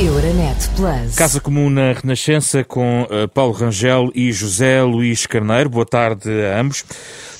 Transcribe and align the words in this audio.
Euronet 0.00 0.70
Plus. 0.74 1.14
Casa 1.14 1.40
Comum 1.40 1.70
na 1.70 1.92
Renascença 1.92 2.64
com 2.64 3.02
uh, 3.02 3.28
Paulo 3.28 3.52
Rangel 3.52 4.10
e 4.12 4.32
José 4.32 4.82
Luís 4.82 5.24
Carneiro. 5.24 5.70
Boa 5.70 5.86
tarde 5.86 6.28
a 6.28 6.60
ambos. 6.60 6.84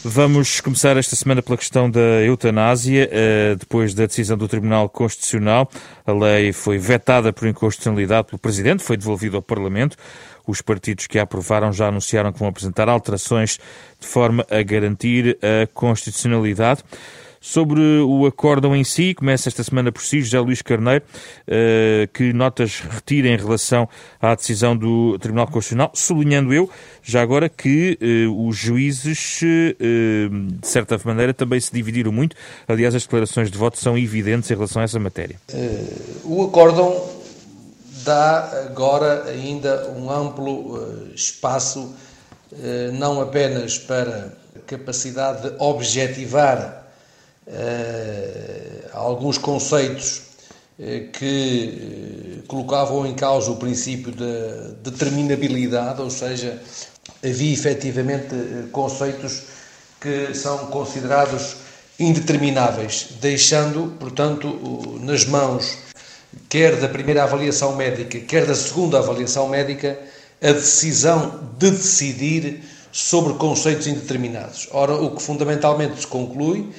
Vamos 0.04 0.60
começar 0.60 0.96
esta 0.96 1.16
semana 1.16 1.42
pela 1.42 1.58
questão 1.58 1.90
da 1.90 2.22
eutanásia, 2.22 3.10
uh, 3.10 3.56
depois 3.56 3.92
da 3.92 4.06
decisão 4.06 4.38
do 4.38 4.46
Tribunal 4.46 4.88
Constitucional. 4.88 5.68
A 6.06 6.12
lei 6.12 6.52
foi 6.52 6.78
vetada 6.78 7.32
por 7.32 7.48
inconstitucionalidade 7.48 8.28
pelo 8.28 8.38
Presidente, 8.38 8.84
foi 8.84 8.96
devolvida 8.96 9.34
ao 9.36 9.42
Parlamento. 9.42 9.96
Os 10.46 10.62
partidos 10.62 11.08
que 11.08 11.18
a 11.18 11.24
aprovaram 11.24 11.72
já 11.72 11.88
anunciaram 11.88 12.32
que 12.32 12.38
vão 12.38 12.48
apresentar 12.48 12.88
alterações 12.88 13.58
de 13.98 14.06
forma 14.06 14.46
a 14.48 14.62
garantir 14.62 15.36
a 15.42 15.66
constitucionalidade. 15.74 16.84
Sobre 17.46 17.78
o 18.00 18.24
acórdão 18.24 18.74
em 18.74 18.82
si, 18.82 19.12
começa 19.12 19.50
esta 19.50 19.62
semana 19.62 19.92
por 19.92 20.00
si, 20.00 20.22
José 20.22 20.40
Luís 20.40 20.62
Carneiro, 20.62 21.04
uh, 21.46 22.08
que 22.10 22.32
notas 22.32 22.80
retira 22.80 23.28
em 23.28 23.36
relação 23.36 23.86
à 24.18 24.34
decisão 24.34 24.74
do 24.74 25.18
Tribunal 25.18 25.46
Constitucional, 25.48 25.90
sublinhando 25.92 26.54
eu, 26.54 26.70
já 27.02 27.20
agora, 27.20 27.50
que 27.50 27.98
uh, 28.00 28.48
os 28.48 28.56
juízes, 28.56 29.42
uh, 29.42 30.58
de 30.58 30.66
certa 30.66 30.98
maneira, 31.04 31.34
também 31.34 31.60
se 31.60 31.70
dividiram 31.70 32.10
muito. 32.10 32.34
Aliás, 32.66 32.94
as 32.94 33.02
declarações 33.02 33.50
de 33.50 33.58
voto 33.58 33.78
são 33.78 33.98
evidentes 33.98 34.50
em 34.50 34.54
relação 34.54 34.80
a 34.80 34.86
essa 34.86 34.98
matéria. 34.98 35.36
o 36.24 36.44
acórdão 36.44 37.10
dá 38.06 38.64
agora 38.70 39.24
ainda 39.24 39.92
um 39.94 40.10
amplo 40.10 41.12
espaço, 41.14 41.94
não 42.94 43.20
apenas 43.20 43.76
para 43.76 44.32
capacidade 44.66 45.42
de 45.42 45.56
objetivar 45.58 46.83
alguns 48.92 49.38
conceitos 49.38 50.22
uh, 50.78 51.10
que 51.12 52.40
uh, 52.42 52.46
colocavam 52.46 53.06
em 53.06 53.14
causa 53.14 53.50
o 53.50 53.56
princípio 53.56 54.12
da 54.12 54.24
de 54.82 54.90
determinabilidade, 54.90 56.00
ou 56.00 56.10
seja, 56.10 56.60
havia 57.22 57.52
efetivamente 57.52 58.34
conceitos 58.72 59.42
que 60.00 60.34
são 60.34 60.66
considerados 60.66 61.56
indetermináveis, 61.98 63.08
deixando, 63.20 63.94
portanto, 63.98 64.98
nas 65.00 65.24
mãos 65.24 65.78
quer 66.48 66.76
da 66.76 66.88
primeira 66.88 67.22
avaliação 67.22 67.76
médica, 67.76 68.18
quer 68.20 68.44
da 68.44 68.54
segunda 68.54 68.98
avaliação 68.98 69.48
médica, 69.48 69.98
a 70.42 70.52
decisão 70.52 71.40
de 71.58 71.70
decidir 71.70 72.62
sobre 72.92 73.34
conceitos 73.34 73.86
indeterminados. 73.86 74.68
Ora, 74.72 74.94
o 74.94 75.14
que 75.14 75.22
fundamentalmente 75.22 76.00
se 76.00 76.06
conclui 76.06 76.70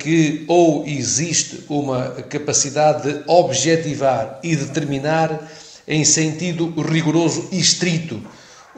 que 0.00 0.44
ou 0.48 0.86
existe 0.86 1.64
uma 1.68 2.10
capacidade 2.28 3.12
de 3.12 3.22
objetivar 3.26 4.40
e 4.42 4.56
determinar 4.56 5.50
em 5.86 6.04
sentido 6.04 6.72
rigoroso 6.82 7.48
e 7.52 7.58
estrito 7.58 8.22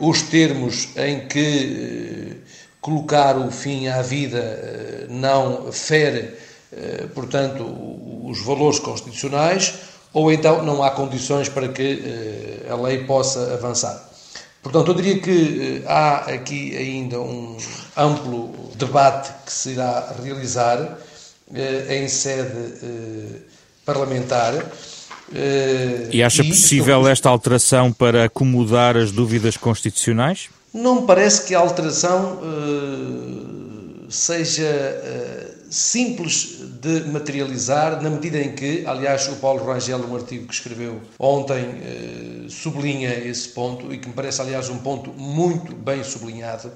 os 0.00 0.22
termos 0.22 0.88
em 0.96 1.28
que 1.28 2.40
eh, 2.42 2.50
colocar 2.80 3.36
o 3.36 3.50
fim 3.50 3.86
à 3.88 4.00
vida 4.00 4.38
eh, 4.38 5.06
não 5.10 5.70
fere, 5.70 6.34
eh, 6.72 7.06
portanto, 7.14 7.64
os 8.24 8.42
valores 8.42 8.78
constitucionais, 8.78 9.74
ou 10.12 10.32
então 10.32 10.64
não 10.64 10.82
há 10.82 10.90
condições 10.90 11.48
para 11.48 11.68
que 11.68 12.62
a 12.68 12.74
lei 12.74 13.04
possa 13.04 13.54
avançar. 13.54 14.09
Portanto, 14.62 14.88
eu 14.90 14.94
diria 14.94 15.18
que 15.20 15.82
há 15.86 16.16
aqui 16.32 16.76
ainda 16.76 17.18
um 17.20 17.56
amplo 17.96 18.52
debate 18.76 19.32
que 19.44 19.52
se 19.52 19.70
irá 19.70 20.14
realizar 20.22 20.98
eh, 21.54 22.02
em 22.02 22.08
sede 22.08 22.74
eh, 22.82 23.40
parlamentar. 23.84 24.54
Eh, 25.34 26.08
e 26.12 26.22
acha 26.22 26.42
e 26.42 26.48
possível 26.48 27.08
esta 27.08 27.28
alteração 27.28 27.90
para 27.92 28.24
acomodar 28.24 28.96
as 28.96 29.10
dúvidas 29.10 29.56
constitucionais? 29.56 30.50
Não 30.72 31.00
me 31.00 31.06
parece 31.06 31.46
que 31.46 31.54
a 31.54 31.58
alteração 31.58 32.38
seja 34.10 34.68
simples 35.70 36.58
de 36.80 37.04
materializar, 37.08 38.02
na 38.02 38.10
medida 38.10 38.38
em 38.38 38.52
que, 38.54 38.84
aliás, 38.86 39.28
o 39.28 39.36
Paulo 39.36 39.64
Rangel, 39.64 39.98
um 39.98 40.16
artigo 40.16 40.46
que 40.46 40.54
escreveu 40.54 41.00
ontem, 41.18 41.64
sublinha 42.48 43.14
esse 43.14 43.48
ponto 43.48 43.92
e 43.92 43.98
que 43.98 44.08
me 44.08 44.14
parece, 44.14 44.40
aliás, 44.40 44.68
um 44.68 44.78
ponto 44.78 45.10
muito 45.10 45.74
bem 45.74 46.02
sublinhado, 46.02 46.70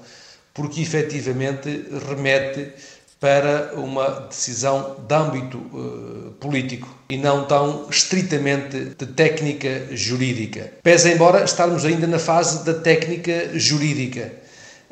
porque 0.53 0.81
efetivamente 0.81 1.85
remete 2.07 2.71
para 3.19 3.73
uma 3.75 4.27
decisão 4.29 4.97
de 5.07 5.15
âmbito 5.15 5.57
uh, 5.57 6.31
político 6.39 6.87
e 7.09 7.17
não 7.17 7.45
tão 7.45 7.87
estritamente 7.89 8.95
de 8.97 9.05
técnica 9.07 9.87
jurídica. 9.91 10.71
Pese 10.83 11.11
embora 11.11 11.43
estarmos 11.43 11.85
ainda 11.85 12.05
na 12.07 12.19
fase 12.19 12.63
da 12.63 12.73
técnica 12.73 13.49
jurídica. 13.53 14.31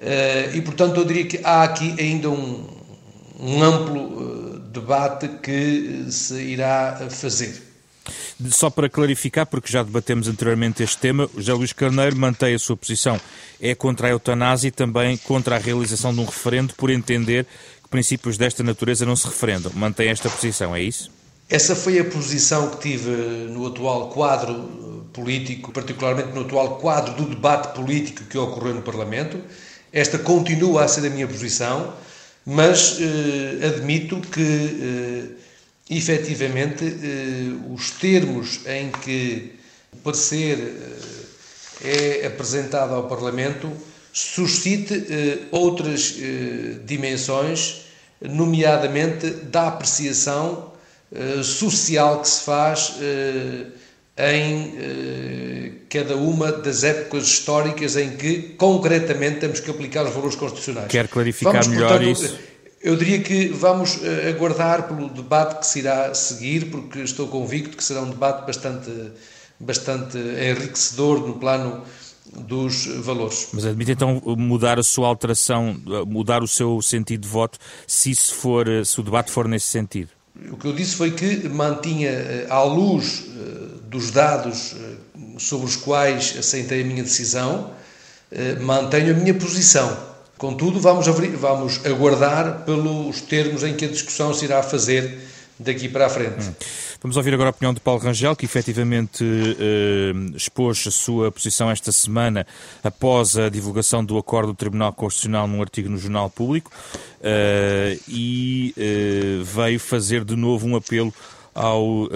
Uh, 0.03 0.57
e, 0.57 0.61
portanto, 0.61 0.97
eu 0.97 1.05
diria 1.05 1.25
que 1.25 1.39
há 1.43 1.63
aqui 1.63 1.95
ainda 1.97 2.29
um, 2.29 2.67
um 3.39 3.63
amplo 3.63 4.01
uh, 4.01 4.59
debate 4.59 5.29
que 5.41 6.07
se 6.09 6.35
irá 6.41 7.07
fazer. 7.09 7.73
Só 8.49 8.69
para 8.69 8.89
clarificar, 8.89 9.45
porque 9.45 9.71
já 9.71 9.81
debatemos 9.81 10.27
anteriormente 10.27 10.83
este 10.83 10.97
tema, 10.97 11.29
o 11.33 11.37
José 11.37 11.53
Luís 11.53 11.71
Carneiro 11.71 12.17
mantém 12.17 12.53
a 12.53 12.59
sua 12.59 12.75
posição. 12.75 13.19
É 13.61 13.73
contra 13.73 14.07
a 14.07 14.09
eutanásia 14.09 14.67
e 14.67 14.71
também 14.71 15.15
contra 15.15 15.55
a 15.55 15.59
realização 15.59 16.13
de 16.13 16.19
um 16.19 16.25
referendo, 16.25 16.73
por 16.73 16.89
entender 16.89 17.45
que 17.81 17.87
princípios 17.89 18.37
desta 18.37 18.61
natureza 18.61 19.05
não 19.05 19.15
se 19.15 19.25
referendam. 19.25 19.71
Mantém 19.73 20.09
esta 20.09 20.29
posição, 20.29 20.75
é 20.75 20.81
isso? 20.81 21.09
Essa 21.49 21.75
foi 21.75 21.99
a 21.99 22.03
posição 22.03 22.71
que 22.71 22.89
tive 22.89 23.11
no 23.49 23.67
atual 23.67 24.09
quadro 24.09 24.53
eh, 24.53 25.13
político, 25.13 25.71
particularmente 25.71 26.33
no 26.33 26.41
atual 26.41 26.77
quadro 26.77 27.13
do 27.13 27.25
debate 27.25 27.73
político 27.73 28.23
que 28.25 28.37
ocorreu 28.37 28.73
no 28.73 28.81
Parlamento. 28.81 29.39
Esta 29.93 30.17
continua 30.17 30.83
a 30.83 30.87
ser 30.87 31.05
a 31.05 31.09
minha 31.09 31.27
posição, 31.27 31.93
mas 32.43 32.97
eh, 32.99 33.67
admito 33.67 34.19
que 34.19 34.41
eh, 34.41 35.43
efetivamente, 35.89 36.83
eh, 36.83 37.73
os 37.73 37.91
termos 37.91 38.61
em 38.65 38.89
que 38.91 39.53
o 39.91 39.97
parecer 39.97 40.57
eh, 41.83 42.21
é 42.21 42.27
apresentado 42.27 42.93
ao 42.93 43.07
Parlamento 43.07 43.71
suscite 44.11 45.05
eh, 45.09 45.39
outras 45.51 46.15
dimensões, 46.85 47.85
nomeadamente 48.21 49.29
da 49.29 49.67
apreciação 49.67 50.71
social 51.43 52.21
que 52.21 52.29
se 52.29 52.41
faz 52.41 52.93
em 54.17 55.83
cada 55.89 56.15
uma 56.15 56.51
das 56.51 56.83
épocas 56.83 57.25
históricas 57.25 57.95
em 57.95 58.15
que 58.15 58.55
concretamente 58.57 59.39
temos 59.39 59.59
que 59.59 59.69
aplicar 59.69 60.03
os 60.05 60.13
valores 60.13 60.35
constitucionais. 60.35 60.87
Quer 60.87 61.07
clarificar 61.07 61.53
Vamos, 61.53 61.67
melhor 61.67 61.89
portanto, 61.89 62.09
isso? 62.09 62.37
Eu 62.81 62.97
diria 62.97 63.21
que 63.21 63.47
vamos 63.47 64.03
eh, 64.03 64.29
aguardar 64.29 64.87
pelo 64.89 65.07
debate 65.07 65.59
que 65.59 65.65
se 65.65 65.79
irá 65.79 66.13
seguir, 66.13 66.69
porque 66.69 66.99
estou 66.99 67.27
convicto 67.27 67.77
que 67.77 67.83
será 67.83 68.01
um 68.01 68.09
debate 68.09 68.45
bastante, 68.45 68.91
bastante 69.57 70.17
enriquecedor 70.17 71.25
no 71.25 71.35
plano 71.35 71.81
dos 72.25 72.87
valores. 72.87 73.49
Mas 73.53 73.65
admite 73.65 73.91
então 73.91 74.21
mudar 74.37 74.79
a 74.79 74.83
sua 74.83 75.07
alteração, 75.07 75.77
mudar 76.05 76.43
o 76.43 76.47
seu 76.47 76.81
sentido 76.81 77.21
de 77.21 77.27
voto, 77.27 77.57
se, 77.87 78.11
isso 78.11 78.35
for, 78.35 78.67
se 78.83 78.99
o 78.99 79.03
debate 79.03 79.31
for 79.31 79.47
nesse 79.47 79.67
sentido? 79.67 80.09
O 80.51 80.57
que 80.57 80.65
eu 80.65 80.73
disse 80.73 80.95
foi 80.95 81.11
que 81.11 81.47
mantinha, 81.47 82.09
eh, 82.09 82.47
à 82.49 82.63
luz 82.63 83.27
eh, 83.37 83.72
dos 83.93 84.11
dados 84.11 84.75
sobre 85.37 85.65
os 85.65 85.77
quais 85.77 86.35
aceitei 86.37 86.81
a 86.81 86.85
minha 86.85 87.03
decisão, 87.03 87.71
mantenho 88.59 89.13
a 89.13 89.17
minha 89.17 89.33
posição 89.33 90.13
Contudo, 90.43 90.77
vamos, 90.77 91.07
vamos 91.39 91.85
aguardar 91.85 92.65
pelos 92.65 93.21
termos 93.21 93.63
em 93.63 93.73
que 93.73 93.85
a 93.85 93.87
discussão 93.87 94.33
se 94.33 94.43
irá 94.43 94.61
fazer 94.61 95.19
daqui 95.57 95.87
para 95.87 96.07
a 96.07 96.09
frente. 96.09 96.49
Hum. 96.49 96.53
Vamos 97.01 97.15
ouvir 97.15 97.33
agora 97.33 97.47
a 97.47 97.51
opinião 97.51 97.73
de 97.73 97.79
Paulo 97.79 98.01
Rangel, 98.01 98.35
que 98.35 98.43
efetivamente 98.43 99.23
eh, 99.23 100.35
expôs 100.35 100.83
a 100.85 100.91
sua 100.91 101.31
posição 101.31 101.71
esta 101.71 101.93
semana 101.93 102.45
após 102.83 103.37
a 103.37 103.47
divulgação 103.47 104.03
do 104.03 104.17
acordo 104.17 104.51
do 104.51 104.55
Tribunal 104.55 104.91
Constitucional 104.91 105.47
num 105.47 105.61
artigo 105.61 105.89
no 105.89 105.97
Jornal 105.97 106.29
Público 106.29 106.69
eh, 107.21 107.97
e 108.07 108.73
eh, 108.77 109.43
veio 109.43 109.79
fazer 109.79 110.25
de 110.25 110.35
novo 110.35 110.67
um 110.67 110.75
apelo 110.75 111.13
ao 111.53 111.83
uh, 111.83 112.09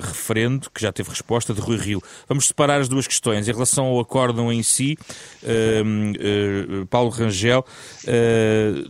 referendo, 0.00 0.70
que 0.70 0.80
já 0.80 0.92
teve 0.92 1.10
resposta, 1.10 1.52
de 1.52 1.60
Rui 1.60 1.76
Rio. 1.76 2.02
Vamos 2.28 2.46
separar 2.46 2.80
as 2.80 2.88
duas 2.88 3.06
questões. 3.06 3.48
Em 3.48 3.52
relação 3.52 3.86
ao 3.86 4.00
acórdão 4.00 4.52
em 4.52 4.62
si, 4.62 4.96
uh, 5.42 6.82
uh, 6.82 6.86
Paulo 6.86 7.10
Rangel, 7.10 7.64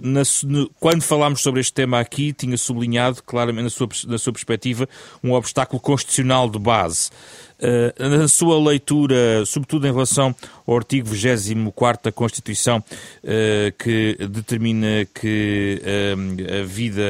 na, 0.00 0.22
no, 0.44 0.70
quando 0.80 1.02
falámos 1.02 1.40
sobre 1.42 1.60
este 1.60 1.72
tema 1.72 2.00
aqui, 2.00 2.32
tinha 2.32 2.56
sublinhado 2.56 3.22
claramente, 3.22 3.64
na 3.64 3.70
sua, 3.70 3.88
na 4.06 4.18
sua 4.18 4.32
perspectiva, 4.32 4.88
um 5.22 5.32
obstáculo 5.32 5.80
constitucional 5.80 6.48
de 6.48 6.58
base. 6.58 7.10
Uh, 7.56 8.08
na 8.18 8.26
sua 8.26 8.58
leitura, 8.60 9.46
sobretudo 9.46 9.86
em 9.86 9.92
relação 9.92 10.34
ao 10.66 10.76
artigo 10.76 11.08
24 11.08 12.04
da 12.04 12.12
Constituição, 12.12 12.78
uh, 12.78 13.72
que 13.78 14.18
determina 14.28 15.06
que 15.14 15.80
uh, 15.80 16.60
a 16.60 16.64
vida. 16.64 17.02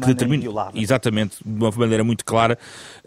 Que 0.00 0.06
determina, 0.06 0.70
exatamente, 0.74 1.36
de 1.44 1.58
uma 1.58 1.70
maneira 1.70 2.04
muito 2.04 2.24
clara, 2.24 2.58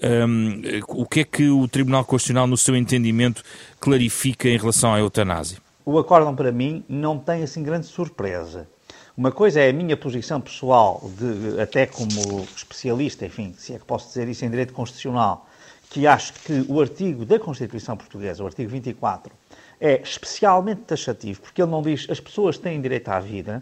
um, 0.02 0.62
o 0.88 1.06
que 1.06 1.20
é 1.22 1.24
que 1.24 1.50
o 1.50 1.68
Tribunal 1.68 2.04
Constitucional, 2.04 2.48
no 2.48 2.58
seu 2.58 2.76
entendimento, 2.76 3.44
clarifica 3.80 4.50
em 4.50 4.58
relação 4.58 4.94
à 4.94 5.00
eutanásia? 5.00 5.60
O 5.86 5.98
acórdão, 5.98 6.36
para 6.36 6.52
mim, 6.52 6.84
não 6.90 7.18
tem 7.18 7.44
assim 7.44 7.64
grande 7.64 7.86
surpresa. 7.86 8.68
Uma 9.16 9.32
coisa 9.32 9.60
é 9.60 9.70
a 9.70 9.74
minha 9.74 9.98
posição 9.98 10.40
pessoal, 10.40 11.10
de, 11.18 11.62
até 11.62 11.86
como 11.86 12.48
especialista, 12.56 13.26
enfim, 13.26 13.54
se 13.58 13.74
é 13.74 13.80
que 13.80 13.86
posso 13.86 14.08
dizer 14.08 14.28
isso 14.28 14.46
em 14.46 14.50
direito 14.50 14.74
constitucional, 14.74 15.48
que 15.92 16.08
acho 16.08 16.34
que 16.34 16.66
o 16.70 16.80
artigo 16.80 17.26
da 17.26 17.38
Constituição 17.38 17.98
Portuguesa, 17.98 18.42
o 18.42 18.46
artigo 18.46 18.70
24, 18.70 19.34
é 19.80 20.02
especialmente 20.02 20.84
taxativo, 20.84 21.42
porque 21.42 21.62
ele 21.62 21.70
não 21.70 21.82
diz 21.82 22.08
as 22.10 22.20
pessoas 22.20 22.58
têm 22.58 22.82
direito 22.82 23.10
à 23.10 23.20
vida, 23.20 23.62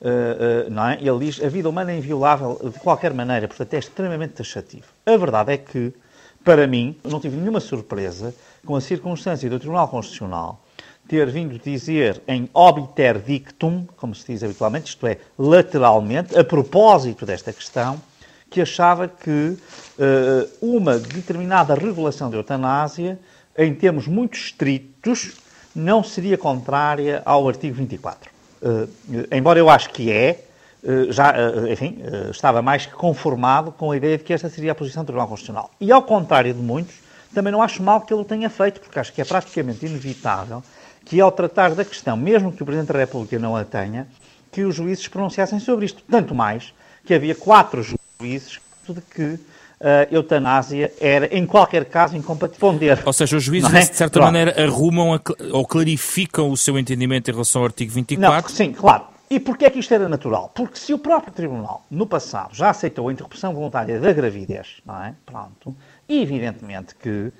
uh, 0.00 0.66
uh, 0.66 0.70
não 0.70 0.88
é? 0.88 0.98
Ele 1.00 1.26
diz 1.26 1.40
a 1.40 1.48
vida 1.48 1.68
humana 1.68 1.92
é 1.92 1.98
inviolável 1.98 2.58
de 2.74 2.80
qualquer 2.80 3.14
maneira, 3.14 3.46
portanto 3.46 3.72
é 3.74 3.78
extremamente 3.78 4.32
taxativo. 4.32 4.86
A 5.06 5.16
verdade 5.16 5.52
é 5.52 5.58
que, 5.58 5.92
para 6.44 6.66
mim, 6.66 6.96
não 7.04 7.20
tive 7.20 7.36
nenhuma 7.36 7.60
surpresa 7.60 8.34
com 8.66 8.74
a 8.74 8.80
circunstância 8.80 9.48
do 9.48 9.58
Tribunal 9.60 9.86
Constitucional 9.86 10.60
ter 11.06 11.30
vindo 11.30 11.56
dizer 11.58 12.20
em 12.26 12.48
obiter 12.52 13.20
dictum, 13.20 13.86
como 13.96 14.14
se 14.14 14.32
diz 14.32 14.42
habitualmente, 14.42 14.90
isto 14.90 15.06
é, 15.06 15.18
lateralmente, 15.38 16.36
a 16.36 16.42
propósito 16.42 17.24
desta 17.24 17.52
questão, 17.52 18.00
que 18.50 18.60
achava 18.60 19.06
que 19.06 19.30
uh, 19.30 20.50
uma 20.60 20.98
determinada 20.98 21.74
regulação 21.74 22.28
de 22.28 22.36
eutanásia, 22.36 23.18
em 23.56 23.72
termos 23.72 24.08
muito 24.08 24.36
estritos, 24.36 25.36
não 25.74 26.02
seria 26.02 26.36
contrária 26.36 27.22
ao 27.24 27.48
artigo 27.48 27.76
24. 27.76 28.28
Uh, 28.60 28.88
eh, 29.12 29.36
embora 29.38 29.58
eu 29.58 29.70
acho 29.70 29.90
que 29.90 30.10
é, 30.10 30.44
uh, 30.82 31.12
já, 31.12 31.32
enfim, 31.70 31.98
estava 32.30 32.60
mais 32.60 32.86
que 32.86 32.92
conformado 32.92 33.70
com 33.70 33.92
a 33.92 33.96
ideia 33.96 34.18
de 34.18 34.24
que 34.24 34.32
esta 34.32 34.50
seria 34.50 34.72
a 34.72 34.74
posição 34.74 35.04
do 35.04 35.06
Tribunal 35.06 35.28
Constitucional. 35.28 35.70
E 35.80 35.92
ao 35.92 36.02
contrário 36.02 36.52
de 36.52 36.60
muitos, 36.60 36.96
também 37.32 37.52
não 37.52 37.62
acho 37.62 37.80
mal 37.82 38.00
que 38.00 38.12
ele 38.12 38.22
o 38.22 38.24
tenha 38.24 38.50
feito, 38.50 38.80
porque 38.80 38.98
acho 38.98 39.12
que 39.12 39.20
é 39.20 39.24
praticamente 39.24 39.86
inevitável 39.86 40.62
que 41.04 41.20
ao 41.20 41.30
tratar 41.30 41.74
da 41.74 41.84
questão, 41.84 42.16
mesmo 42.16 42.52
que 42.52 42.62
o 42.62 42.66
Presidente 42.66 42.92
da 42.92 42.98
República 42.98 43.38
não 43.38 43.56
a 43.56 43.64
tenha, 43.64 44.06
que 44.50 44.64
os 44.64 44.74
juízes 44.74 45.06
pronunciassem 45.08 45.60
sobre 45.60 45.86
isto. 45.86 46.02
Tanto 46.10 46.34
mais 46.34 46.74
que 47.04 47.14
havia 47.14 47.34
quatro 47.34 47.82
juízes 47.82 47.99
de 48.20 49.00
que 49.00 49.38
a 49.80 50.06
eutanásia 50.14 50.92
era, 51.00 51.26
em 51.34 51.46
qualquer 51.46 51.86
caso, 51.86 52.16
incompatível. 52.16 52.98
Ou 53.04 53.12
seja, 53.12 53.36
os 53.36 53.42
juízes, 53.42 53.72
é? 53.72 53.80
de 53.80 53.96
certa 53.96 54.20
Pronto. 54.20 54.26
maneira, 54.26 54.62
arrumam 54.62 55.14
a, 55.14 55.20
ou 55.52 55.66
clarificam 55.66 56.50
o 56.50 56.56
seu 56.56 56.78
entendimento 56.78 57.30
em 57.30 57.32
relação 57.32 57.62
ao 57.62 57.66
artigo 57.66 57.90
24? 57.90 58.42
Não, 58.42 58.56
sim, 58.56 58.72
claro. 58.72 59.04
E 59.30 59.38
porquê 59.38 59.66
é 59.66 59.70
que 59.70 59.78
isto 59.78 59.94
era 59.94 60.08
natural? 60.08 60.50
Porque 60.54 60.76
se 60.76 60.92
o 60.92 60.98
próprio 60.98 61.32
Tribunal, 61.32 61.86
no 61.90 62.04
passado, 62.04 62.52
já 62.52 62.70
aceitou 62.70 63.08
a 63.08 63.12
interrupção 63.12 63.54
voluntária 63.54 63.98
da 64.00 64.12
gravidez, 64.12 64.82
não 64.84 65.02
é? 65.02 65.14
Pronto. 65.24 65.74
Evidentemente 66.08 66.96
que 66.96 67.32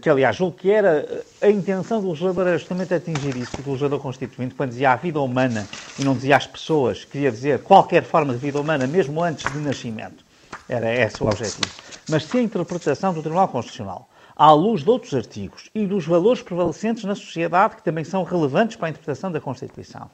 que 0.00 0.08
aliás 0.08 0.36
julgo 0.36 0.56
que 0.56 0.70
era 0.70 1.06
eh, 1.40 1.46
a 1.46 1.50
intenção 1.50 2.00
do 2.00 2.08
legislador 2.08 2.46
era 2.46 2.56
justamente 2.56 2.94
atingir 2.94 3.36
isso, 3.36 3.60
do 3.60 3.70
legislador 3.70 4.00
constituinte, 4.00 4.54
quando 4.54 4.70
dizia 4.70 4.92
a 4.92 4.96
vida 4.96 5.20
humana 5.20 5.66
e 5.98 6.04
não 6.04 6.14
dizia 6.14 6.36
as 6.36 6.46
pessoas, 6.46 7.04
queria 7.04 7.30
dizer 7.30 7.62
qualquer 7.62 8.02
forma 8.02 8.32
de 8.32 8.38
vida 8.38 8.58
humana, 8.58 8.86
mesmo 8.86 9.22
antes 9.22 9.50
de 9.52 9.58
nascimento. 9.58 10.24
Era 10.68 10.90
esse 10.94 11.22
o 11.22 11.26
objetivo. 11.26 11.68
Mas 12.08 12.24
se 12.24 12.38
a 12.38 12.42
interpretação 12.42 13.12
do 13.12 13.20
Tribunal 13.20 13.48
Constitucional, 13.48 14.08
à 14.34 14.52
luz 14.52 14.82
de 14.82 14.88
outros 14.88 15.12
artigos 15.12 15.68
e 15.74 15.86
dos 15.86 16.06
valores 16.06 16.40
prevalecentes 16.40 17.04
na 17.04 17.14
sociedade, 17.14 17.76
que 17.76 17.82
também 17.82 18.04
são 18.04 18.22
relevantes 18.22 18.76
para 18.76 18.86
a 18.86 18.90
interpretação 18.90 19.30
da 19.30 19.40
Constituição, 19.40 20.10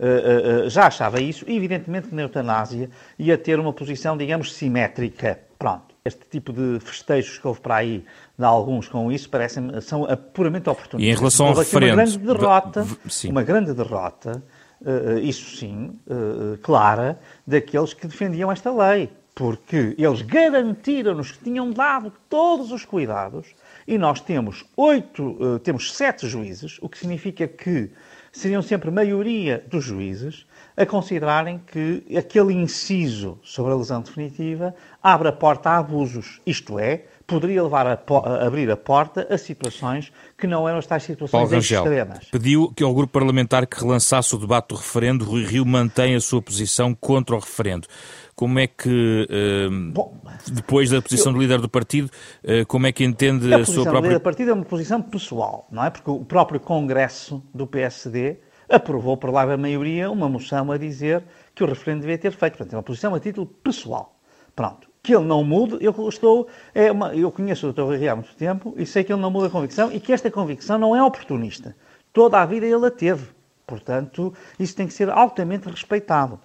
eh, 0.00 0.64
já 0.68 0.88
achava 0.88 1.20
isso, 1.20 1.44
evidentemente 1.46 2.08
que 2.08 2.14
na 2.14 2.22
eutanásia 2.22 2.90
ia 3.16 3.38
ter 3.38 3.60
uma 3.60 3.72
posição, 3.72 4.16
digamos, 4.16 4.52
simétrica. 4.52 5.38
Pronto 5.56 5.91
este 6.04 6.24
tipo 6.28 6.52
de 6.52 6.80
festejos 6.80 7.38
que 7.38 7.46
houve 7.46 7.60
para 7.60 7.76
aí 7.76 8.04
de 8.36 8.44
alguns 8.44 8.88
com 8.88 9.10
isso 9.12 9.28
parecem 9.30 9.80
são 9.80 10.06
puramente 10.32 10.68
oportunistas. 10.68 11.00
E 11.00 11.10
em 11.10 11.14
relação 11.16 11.46
ao 11.46 11.54
referendo? 11.54 11.94
Uma 11.94 12.04
grande 12.04 12.18
derrota, 12.18 12.86
uma 13.24 13.42
grande 13.42 13.74
derrota, 13.74 14.42
uh, 14.80 15.18
isso 15.18 15.56
sim, 15.56 15.98
uh, 16.06 16.58
clara, 16.58 17.18
daqueles 17.46 17.94
que 17.94 18.06
defendiam 18.06 18.50
esta 18.50 18.72
lei. 18.72 19.10
Porque 19.34 19.94
eles 19.96 20.20
garantiram-nos 20.20 21.32
que 21.32 21.44
tinham 21.44 21.70
dado 21.70 22.12
todos 22.28 22.70
os 22.70 22.84
cuidados 22.84 23.46
e 23.88 23.96
nós 23.96 24.20
temos 24.20 24.62
oito, 24.76 25.38
uh, 25.42 25.58
temos 25.58 25.94
sete 25.94 26.28
juízes, 26.28 26.78
o 26.82 26.88
que 26.88 26.98
significa 26.98 27.48
que 27.48 27.90
seriam 28.30 28.60
sempre 28.60 28.90
maioria 28.90 29.64
dos 29.70 29.84
juízes 29.84 30.46
a 30.76 30.86
considerarem 30.86 31.60
que 31.66 32.04
aquele 32.16 32.54
inciso 32.54 33.38
sobre 33.42 33.72
a 33.72 33.76
lesão 33.76 34.00
definitiva 34.00 34.74
abre 35.02 35.28
a 35.28 35.32
porta 35.32 35.70
a 35.70 35.78
abusos, 35.78 36.40
isto 36.46 36.78
é, 36.78 37.04
poderia 37.26 37.62
levar 37.62 37.86
a, 37.86 37.92
a 37.92 38.46
abrir 38.46 38.70
a 38.70 38.76
porta 38.76 39.26
a 39.30 39.38
situações 39.38 40.12
que 40.36 40.46
não 40.46 40.68
eram 40.68 40.78
as 40.78 40.86
tais 40.86 41.02
situações 41.02 41.48
Paulo 41.48 41.58
extremas. 41.58 42.24
pediu 42.30 42.72
que 42.74 42.82
ao 42.82 42.94
grupo 42.94 43.12
parlamentar 43.12 43.66
que 43.66 43.80
relançasse 43.80 44.34
o 44.34 44.38
debate 44.38 44.68
do 44.68 44.74
referendo, 44.76 45.24
Rui 45.24 45.44
Rio 45.44 45.64
mantém 45.64 46.14
a 46.14 46.20
sua 46.20 46.42
posição 46.42 46.94
contra 46.94 47.36
o 47.36 47.38
referendo. 47.38 47.86
Como 48.34 48.58
é 48.58 48.66
que, 48.66 48.88
uh, 49.28 49.92
Bom, 49.92 50.18
depois 50.50 50.90
da 50.90 51.02
posição 51.02 51.32
eu, 51.32 51.36
do 51.36 51.42
líder 51.42 51.60
do 51.60 51.68
partido, 51.68 52.10
uh, 52.42 52.66
como 52.66 52.86
é 52.86 52.92
que 52.92 53.04
entende 53.04 53.52
a, 53.52 53.58
a 53.58 53.64
sua 53.64 53.84
própria... 53.84 53.90
A 53.90 53.92
posição 53.92 53.92
do 53.92 54.04
líder 54.04 54.18
do 54.18 54.22
partido 54.22 54.50
é 54.50 54.54
uma 54.54 54.64
posição 54.64 55.02
pessoal, 55.02 55.68
não 55.70 55.84
é? 55.84 55.90
Porque 55.90 56.10
o 56.10 56.24
próprio 56.24 56.58
Congresso 56.58 57.42
do 57.54 57.66
PSD 57.66 58.38
aprovou 58.72 59.16
por 59.16 59.30
larga 59.30 59.56
maioria 59.56 60.10
uma 60.10 60.28
moção 60.28 60.72
a 60.72 60.78
dizer 60.78 61.22
que 61.54 61.62
o 61.62 61.66
referendo 61.66 62.00
devia 62.00 62.18
ter 62.18 62.32
feito. 62.32 62.56
Portanto, 62.56 62.72
é 62.72 62.76
uma 62.76 62.82
posição 62.82 63.14
a 63.14 63.20
título 63.20 63.46
pessoal. 63.46 64.16
Pronto. 64.56 64.88
Que 65.02 65.14
ele 65.14 65.24
não 65.24 65.42
mude, 65.42 65.78
eu 65.80 66.08
estou. 66.08 66.46
É 66.74 66.90
uma, 66.90 67.14
eu 67.14 67.30
conheço 67.30 67.68
o 67.68 67.72
Dr. 67.72 67.82
Rui 67.82 68.08
há 68.08 68.14
muito 68.14 68.34
tempo 68.36 68.74
e 68.76 68.86
sei 68.86 69.02
que 69.02 69.12
ele 69.12 69.20
não 69.20 69.30
muda 69.30 69.48
a 69.48 69.50
convicção 69.50 69.92
e 69.92 69.98
que 69.98 70.12
esta 70.12 70.30
convicção 70.30 70.78
não 70.78 70.94
é 70.94 71.02
oportunista. 71.02 71.76
Toda 72.12 72.40
a 72.40 72.46
vida 72.46 72.66
ele 72.66 72.86
a 72.86 72.90
teve. 72.90 73.28
Portanto, 73.66 74.32
isso 74.58 74.76
tem 74.76 74.86
que 74.86 74.92
ser 74.92 75.10
altamente 75.10 75.68
respeitado. 75.68 76.38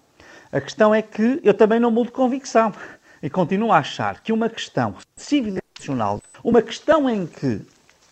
A 0.52 0.60
questão 0.60 0.94
é 0.94 1.02
que 1.02 1.40
eu 1.44 1.54
também 1.54 1.80
não 1.80 1.92
mudo 1.92 2.08
de 2.08 2.14
convicção 2.14 2.72
e 3.22 3.30
continuo 3.30 3.72
a 3.72 3.78
achar 3.78 4.22
que 4.22 4.32
uma 4.32 4.50
questão 4.50 4.96
civilizacional, 5.16 6.22
uma 6.44 6.62
questão 6.62 7.10
em 7.10 7.28
que 7.28 7.62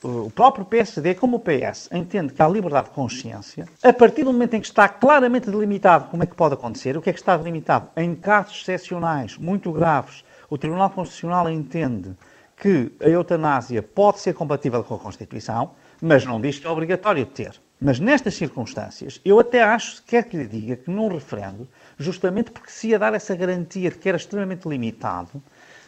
o 0.06 0.30
próprio 0.30 0.64
PSD, 0.66 1.16
como 1.16 1.38
o 1.38 1.40
PS, 1.40 1.90
entende 1.92 2.32
que 2.32 2.42
há 2.42 2.48
liberdade 2.48 2.90
de 2.90 2.94
consciência, 2.94 3.68
a 3.82 3.92
partir 3.92 4.24
do 4.24 4.32
momento 4.32 4.54
em 4.54 4.62
que 4.62 4.68
está 4.68 4.88
claramente 4.88 5.50
delimitado 5.50 6.10
como 6.10 6.22
é 6.22 6.28
que 6.28 6.36
pode 6.36 6.54
acontecer, 6.54 6.96
o 6.96 7.02
que 7.02 7.10
é 7.10 7.14
que 7.14 7.18
está 7.18 7.36
delimitado? 7.36 7.90
Em 7.98 8.14
casos 8.14 8.62
excepcionais, 8.62 9.36
muito 9.38 9.72
graves, 9.72 10.24
o 10.48 10.60
Tribunal 10.60 10.92
Constitucional 10.92 11.50
entende 11.50 12.16
que 12.56 12.92
a 13.02 13.10
eutanásia 13.10 13.82
pode 13.82 14.20
ser 14.20 14.34
compatível 14.34 14.84
com 14.84 14.94
a 14.94 15.00
Constituição, 15.00 15.72
mas 16.00 16.24
não 16.24 16.40
diz 16.40 16.60
que 16.60 16.68
é 16.68 16.70
obrigatório 16.70 17.26
ter. 17.26 17.60
Mas 17.82 18.00
nestas 18.00 18.36
circunstâncias, 18.36 19.20
eu 19.26 19.40
até 19.40 19.62
acho, 19.62 20.04
quer 20.04 20.24
que 20.24 20.38
lhe 20.38 20.48
diga, 20.48 20.76
que 20.78 20.90
num 20.90 21.08
referendo, 21.08 21.68
justamente 21.98 22.52
porque 22.52 22.72
se 22.72 22.90
ia 22.90 23.00
dar 23.00 23.14
essa 23.14 23.36
garantia 23.36 23.90
de 23.90 23.98
que 23.98 24.08
era 24.08 24.18
extremamente 24.18 24.68
limitado, 24.68 25.42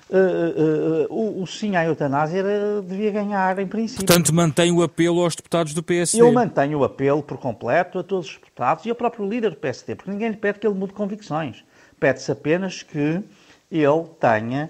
Uh, 0.09 0.15
uh, 0.15 1.11
uh, 1.11 1.13
o, 1.13 1.43
o, 1.43 1.47
sim 1.47 1.75
à 1.75 1.83
eutanásia 1.83 2.39
era, 2.39 2.81
devia 2.81 3.11
ganhar 3.11 3.59
em 3.59 3.67
princípio. 3.67 4.05
Portanto, 4.05 4.33
mantém 4.33 4.71
o 4.71 4.81
apelo 4.81 5.21
aos 5.21 5.35
deputados 5.35 5.73
do 5.73 5.83
PSD? 5.83 6.21
Eu 6.21 6.31
mantenho 6.31 6.79
o 6.79 6.83
apelo 6.85 7.21
por 7.21 7.37
completo 7.37 7.99
a 7.99 8.03
todos 8.03 8.27
os 8.29 8.35
deputados 8.35 8.85
e 8.85 8.89
ao 8.89 8.95
próprio 8.95 9.27
líder 9.27 9.49
do 9.49 9.57
PSD, 9.57 9.95
porque 9.95 10.09
ninguém 10.09 10.29
lhe 10.29 10.37
pede 10.37 10.59
que 10.59 10.67
ele 10.67 10.75
mude 10.75 10.93
convicções. 10.93 11.63
Pede-se 11.99 12.31
apenas 12.31 12.83
que 12.83 13.21
ele 13.69 14.03
tenha, 14.19 14.69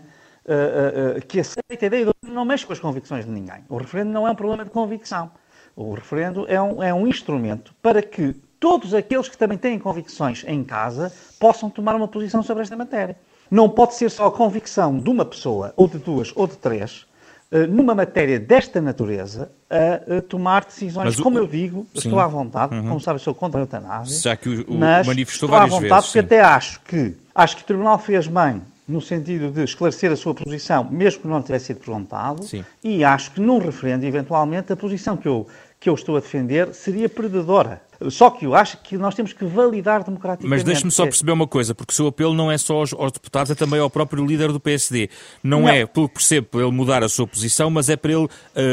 que 1.27 1.41
aceite 1.41 1.83
a 1.83 1.85
ideia 1.85 2.05
de 2.05 2.31
não 2.31 2.45
mexe 2.45 2.65
com 2.65 2.73
as 2.73 2.79
convicções 2.79 3.25
de 3.25 3.31
ninguém. 3.31 3.63
O 3.69 3.77
referendo 3.77 4.11
não 4.11 4.27
é 4.27 4.31
um 4.31 4.35
problema 4.35 4.63
de 4.63 4.71
convicção. 4.71 5.29
O 5.75 5.93
referendo 5.93 6.45
é 6.47 6.59
um, 6.59 6.81
é 6.81 6.93
um 6.93 7.05
instrumento 7.05 7.75
para 7.81 8.01
que 8.01 8.33
todos 8.59 8.93
aqueles 8.93 9.29
que 9.29 9.37
também 9.37 9.57
têm 9.57 9.77
convicções 9.77 10.43
em 10.47 10.63
casa 10.63 11.13
possam 11.39 11.69
tomar 11.69 11.95
uma 11.95 12.07
posição 12.07 12.41
sobre 12.41 12.63
esta 12.63 12.75
matéria. 12.75 13.15
Não 13.49 13.69
pode 13.69 13.95
ser 13.95 14.09
só 14.09 14.27
a 14.27 14.31
convicção 14.31 14.97
de 14.99 15.09
uma 15.09 15.25
pessoa, 15.25 15.73
ou 15.75 15.87
de 15.87 15.97
duas, 15.97 16.31
ou 16.35 16.47
de 16.47 16.57
três, 16.57 17.05
eh, 17.51 17.65
numa 17.65 17.95
matéria 17.95 18.39
desta 18.39 18.81
natureza, 18.81 19.49
a, 19.69 20.21
tomar 20.21 20.65
decisões. 20.65 21.05
Mas 21.05 21.19
como 21.19 21.37
eu 21.37 21.47
digo, 21.47 21.87
sim. 21.93 21.99
estou 21.99 22.19
à 22.19 22.27
vontade, 22.27 22.75
uhum. 22.75 22.87
como 22.87 22.99
sabe, 22.99 23.19
sou 23.19 23.33
contra 23.33 23.59
a 23.59 23.63
eutanásia. 23.63 24.19
Já 24.19 24.35
que 24.35 24.49
o, 24.49 24.65
o 24.67 24.77
mas 24.77 25.07
manifestou 25.07 25.47
estou 25.47 25.49
várias 25.49 25.73
à 25.73 25.79
vontade 25.79 25.89
vezes, 25.93 26.05
porque 26.05 26.19
sim. 26.19 26.25
até 26.25 26.41
acho 26.41 26.81
que, 26.81 27.15
acho 27.33 27.55
que 27.55 27.61
o 27.63 27.65
Tribunal 27.65 27.99
fez 27.99 28.27
bem 28.27 28.61
no 28.87 29.01
sentido 29.01 29.51
de 29.51 29.63
esclarecer 29.63 30.11
a 30.11 30.15
sua 30.15 30.33
posição, 30.33 30.85
mesmo 30.89 31.21
que 31.21 31.27
não 31.27 31.41
tivesse 31.41 31.65
sido 31.65 31.79
perguntado, 31.79 32.43
sim. 32.43 32.63
e 32.81 33.03
acho 33.03 33.31
que 33.31 33.41
num 33.41 33.59
referendo, 33.59 34.05
eventualmente, 34.05 34.71
a 34.71 34.75
posição 34.77 35.17
que 35.17 35.27
eu, 35.27 35.45
que 35.79 35.89
eu 35.89 35.93
estou 35.93 36.15
a 36.15 36.19
defender 36.19 36.73
seria 36.73 37.09
perdedora 37.09 37.81
Só 38.09 38.29
que 38.29 38.45
eu 38.45 38.55
acho 38.55 38.77
que 38.77 38.97
nós 38.97 39.15
temos 39.15 39.33
que 39.33 39.45
validar 39.45 40.03
democraticamente. 40.03 40.49
Mas 40.49 40.63
deixe-me 40.63 40.91
só 40.91 41.03
perceber 41.03 41.31
uma 41.31 41.47
coisa, 41.47 41.73
porque 41.73 41.91
o 41.91 41.95
seu 41.95 42.07
apelo 42.07 42.33
não 42.33 42.51
é 42.51 42.57
só 42.57 42.75
aos, 42.77 42.93
aos, 42.93 43.11
deputados, 43.11 43.51
é 43.51 43.55
também 43.55 43.79
ao 43.79 43.89
próprio 43.89 44.25
líder 44.25 44.51
do 44.51 44.59
PSD. 44.59 45.09
Não, 45.43 45.61
não. 45.61 45.69
é, 45.69 45.85
pelo 45.85 46.07
que 46.07 46.15
percebo, 46.15 46.47
para 46.47 46.61
ele 46.61 46.71
mudar 46.71 47.03
a 47.03 47.09
sua 47.09 47.27
posição, 47.27 47.69
mas 47.69 47.89
é 47.89 47.95
para 47.95 48.11
ele, 48.11 48.25
uh, 48.25 48.29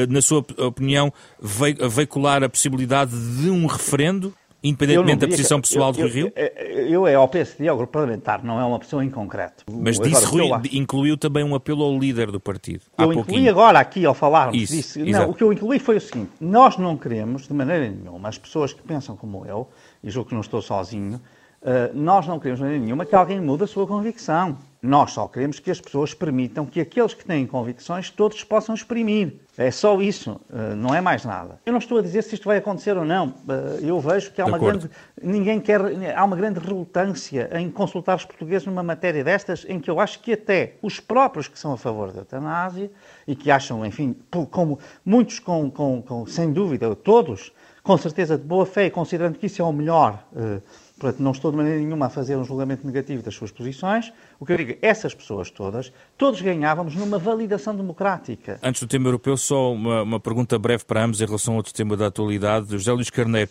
na 0.09 0.21
sua 0.21 0.45
opinião, 0.59 1.13
veicular 1.41 2.43
a 2.43 2.49
possibilidade 2.49 3.13
de 3.13 3.51
um 3.51 3.67
referendo 3.67 4.35
independentemente 4.65 5.19
da 5.19 5.29
posição 5.29 5.61
pessoal 5.61 5.93
eu, 5.97 6.09
do 6.09 6.13
Rio? 6.13 6.33
Eu, 6.35 6.89
eu, 6.89 7.07
é 7.07 7.15
ao 7.15 7.29
PSD, 7.29 7.69
ao 7.69 7.77
grupo 7.77 7.93
parlamentar, 7.93 8.43
não 8.43 8.59
é 8.59 8.65
uma 8.65 8.79
pessoa 8.79 9.05
em 9.05 9.11
concreto. 9.11 9.65
Mas 9.71 10.01
disse, 10.01 10.25
Rui, 10.25 10.49
incluiu 10.73 11.17
também 11.19 11.45
um 11.45 11.55
apelo 11.55 11.85
ao 11.85 11.99
líder 11.99 12.31
do 12.31 12.41
partido. 12.41 12.81
Eu 12.99 13.13
incluí 13.13 13.49
agora 13.49 13.79
aqui 13.79 14.07
ao 14.07 14.15
falarmos 14.15 14.57
Isso, 14.57 14.73
disse, 14.73 15.13
não, 15.13 15.31
o 15.31 15.35
que 15.35 15.45
eu 15.45 15.53
incluí 15.53 15.79
foi 15.79 15.99
o 15.99 16.01
seguinte, 16.01 16.31
nós 16.41 16.79
não 16.79 16.97
queremos, 16.97 17.47
de 17.47 17.53
maneira 17.53 17.89
nenhuma, 17.89 18.29
as 18.29 18.39
pessoas 18.39 18.73
que 18.73 18.83
pensam 18.83 19.17
como 19.17 19.45
eu, 19.45 19.69
e 20.03 20.11
julgo 20.11 20.31
que 20.31 20.35
não 20.35 20.41
estou 20.41 20.63
sozinho, 20.63 21.21
uh, 21.63 21.95
nós 21.95 22.27
não 22.27 22.39
queremos 22.39 22.59
de 22.59 22.65
maneira 22.65 22.85
nenhuma 22.85 23.05
que 23.05 23.15
alguém 23.15 23.41
mude 23.41 23.65
a 23.65 23.67
sua 23.67 23.87
convicção. 23.87 24.57
Nós 24.85 25.13
só 25.13 25.27
queremos 25.27 25.59
que 25.59 25.71
as 25.71 25.81
pessoas 25.81 26.13
permitam 26.13 26.67
que 26.67 26.79
aqueles 26.79 27.15
que 27.15 27.25
têm 27.25 27.47
convicções 27.47 28.11
todos 28.11 28.45
possam 28.45 28.75
exprimir. 28.75 29.41
É 29.57 29.71
só 29.71 29.99
isso, 29.99 30.39
eh, 30.53 30.75
não 30.75 30.95
é 30.95 31.01
mais 31.01 31.25
nada. 31.25 31.59
Eu 31.65 31.73
não 31.73 31.79
estou 31.79 31.97
a 31.97 32.03
dizer 32.03 32.21
se 32.21 32.35
isto 32.35 32.45
vai 32.45 32.59
acontecer 32.59 32.95
ou 32.95 33.05
não. 33.05 33.33
Eh, 33.49 33.79
eu 33.85 33.99
vejo 33.99 34.31
que 34.33 34.43
há 34.43 34.45
uma 34.45 34.59
grande. 34.59 34.91
Ninguém 35.23 35.59
quer. 35.59 35.81
Há 36.15 36.23
uma 36.23 36.37
grande 36.37 36.61
relutância 36.61 37.49
em 37.59 37.71
consultar 37.71 38.17
os 38.17 38.27
portugueses 38.27 38.67
numa 38.67 38.83
matéria 38.83 39.25
destas, 39.25 39.65
em 39.67 39.81
que 39.81 39.91
eu 39.91 39.99
acho 40.01 40.21
que 40.21 40.35
até 40.35 40.75
os 40.83 41.01
próprios 41.01 41.49
que 41.49 41.59
são 41.59 41.73
a 41.73 41.79
favor 41.79 42.13
da 42.13 42.21
eutanásia 42.21 42.91
e 43.27 43.35
que 43.35 43.51
acham, 43.51 43.87
enfim, 43.87 44.15
como 44.51 44.79
muitos 45.03 45.39
com, 45.39 45.71
com, 45.71 46.03
com 46.03 46.27
sem 46.27 46.53
dúvida, 46.53 46.95
todos, 46.95 47.55
com 47.83 47.97
certeza 47.97 48.37
de 48.37 48.45
boa 48.45 48.67
fé 48.67 48.87
e 48.87 48.91
considerando 48.91 49.39
que 49.39 49.47
isso 49.47 49.63
é 49.63 49.65
o 49.65 49.73
melhor 49.73 50.23
eh, 50.37 50.61
Portanto, 50.99 51.21
não 51.21 51.33
estou 51.33 51.51
de 51.51 51.57
maneira 51.57 51.79
nenhuma 51.81 52.07
a 52.07 52.09
fazer 52.09 52.37
um 52.37 52.45
julgamento 52.45 52.87
negativo 52.87 53.21
das 53.21 53.35
suas 53.35 53.51
posições. 53.51 54.13
O 54.39 54.47
que 54.47 54.53
eu 54.53 54.57
digo, 54.57 54.73
é, 54.73 54.79
essas 54.81 55.13
pessoas 55.13 55.51
todas, 55.51 55.93
todos 56.17 56.41
ganhávamos 56.41 56.95
numa 56.95 57.19
validação 57.19 57.75
democrática. 57.75 58.61
Antes 58.63 58.81
do 58.81 58.87
tema 58.87 59.09
europeu, 59.09 59.37
só 59.37 59.73
uma, 59.73 60.03
uma 60.03 60.21
pergunta 60.21 60.57
breve 60.57 60.85
para 60.85 61.05
ambos 61.05 61.21
em 61.21 61.27
relação 61.27 61.55
a 61.55 61.57
outro 61.57 61.75
tema 61.75 61.97
da 61.97 62.07
atualidade. 62.07 62.71
José 62.71 62.93
Luís 62.93 63.11
Carneiro, 63.11 63.51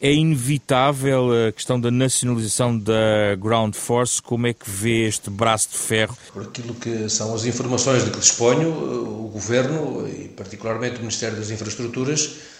é 0.00 0.12
inevitável 0.12 1.48
a 1.48 1.52
questão 1.52 1.80
da 1.80 1.90
nacionalização 1.90 2.78
da 2.78 3.34
Ground 3.38 3.74
Force? 3.74 4.22
Como 4.22 4.46
é 4.46 4.52
que 4.52 4.70
vê 4.70 5.08
este 5.08 5.30
braço 5.30 5.70
de 5.70 5.78
ferro? 5.78 6.16
Por 6.32 6.42
aquilo 6.44 6.74
que 6.74 7.08
são 7.08 7.34
as 7.34 7.44
informações 7.44 8.04
de 8.04 8.12
que 8.12 8.20
disponho, 8.20 8.68
o 8.68 9.30
Governo, 9.32 10.08
e 10.08 10.28
particularmente 10.28 10.96
o 10.96 11.00
Ministério 11.00 11.36
das 11.36 11.50
Infraestruturas, 11.50 12.36
eh, 12.38 12.53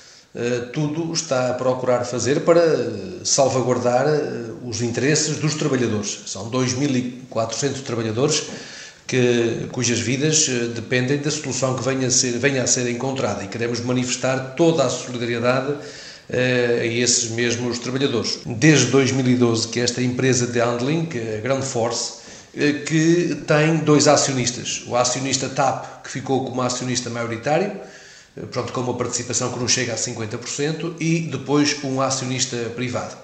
tudo 0.72 1.12
está 1.12 1.50
a 1.50 1.54
procurar 1.54 2.04
fazer 2.04 2.40
para 2.40 2.60
salvaguardar 3.22 4.08
eh, 4.08 4.50
os 4.64 4.82
interesses 4.82 5.36
dos 5.36 5.54
trabalhadores. 5.54 6.22
São 6.26 6.50
2.400 6.50 7.82
trabalhadores 7.82 8.42
que, 9.06 9.68
cujas 9.70 10.00
vidas 10.00 10.48
eh, 10.48 10.72
dependem 10.74 11.18
da 11.18 11.30
solução 11.30 11.76
que 11.76 11.84
venha 11.84 12.08
a, 12.08 12.10
ser, 12.10 12.32
venha 12.32 12.64
a 12.64 12.66
ser 12.66 12.90
encontrada 12.90 13.44
e 13.44 13.48
queremos 13.48 13.78
manifestar 13.80 14.54
toda 14.56 14.84
a 14.84 14.90
solidariedade 14.90 15.74
a 16.26 16.86
esses 16.86 17.30
mesmos 17.30 17.78
trabalhadores. 17.78 18.38
Desde 18.46 18.86
2012 18.86 19.68
que 19.68 19.78
esta 19.78 20.00
empresa 20.02 20.46
de 20.46 20.58
handling, 20.58 21.06
a 21.36 21.40
Grand 21.42 21.60
Force, 21.60 22.14
que 22.86 23.42
tem 23.46 23.76
dois 23.84 24.08
acionistas. 24.08 24.84
O 24.86 24.96
acionista 24.96 25.50
TAP, 25.50 26.02
que 26.02 26.10
ficou 26.10 26.46
como 26.46 26.62
acionista 26.62 27.10
maioritário, 27.10 27.72
pronto, 28.50 28.72
com 28.72 28.80
uma 28.80 28.94
participação 28.94 29.52
que 29.52 29.58
não 29.58 29.68
chega 29.68 29.92
a 29.92 29.96
50%, 29.96 30.94
e 31.00 31.20
depois 31.20 31.76
um 31.84 32.00
acionista 32.00 32.56
privado. 32.74 33.16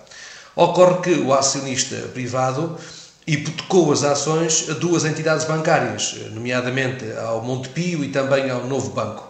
Ocorre 0.55 1.01
que 1.03 1.21
o 1.21 1.33
acionista 1.33 1.97
privado 2.13 2.77
hipotecou 3.27 3.93
as 3.93 4.03
ações 4.03 4.69
a 4.69 4.75
duas 4.75 5.05
entidades 5.05 5.45
bancárias, 5.45 6.17
nomeadamente 6.33 7.05
ao 7.13 7.43
Montepio 7.43 8.05
e 8.05 8.09
também 8.09 8.51
ao 8.51 8.67
Novo 8.67 8.91
Banco. 8.91 9.29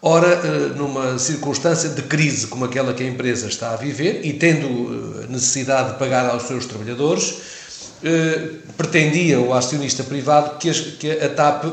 Ora, 0.00 0.28
eh, 0.28 0.76
numa 0.76 1.18
circunstância 1.18 1.88
de 1.88 2.02
crise 2.02 2.46
como 2.46 2.66
aquela 2.66 2.92
que 2.92 3.02
a 3.02 3.06
empresa 3.06 3.48
está 3.48 3.72
a 3.72 3.76
viver 3.76 4.20
e 4.22 4.34
tendo 4.34 5.22
eh, 5.22 5.26
necessidade 5.30 5.92
de 5.92 5.98
pagar 5.98 6.28
aos 6.28 6.42
seus 6.42 6.66
trabalhadores, 6.66 7.38
eh, 8.04 8.50
pretendia 8.76 9.40
o 9.40 9.54
acionista 9.54 10.04
privado 10.04 10.58
que 10.58 11.10
a 11.10 11.28
TAP 11.30 11.72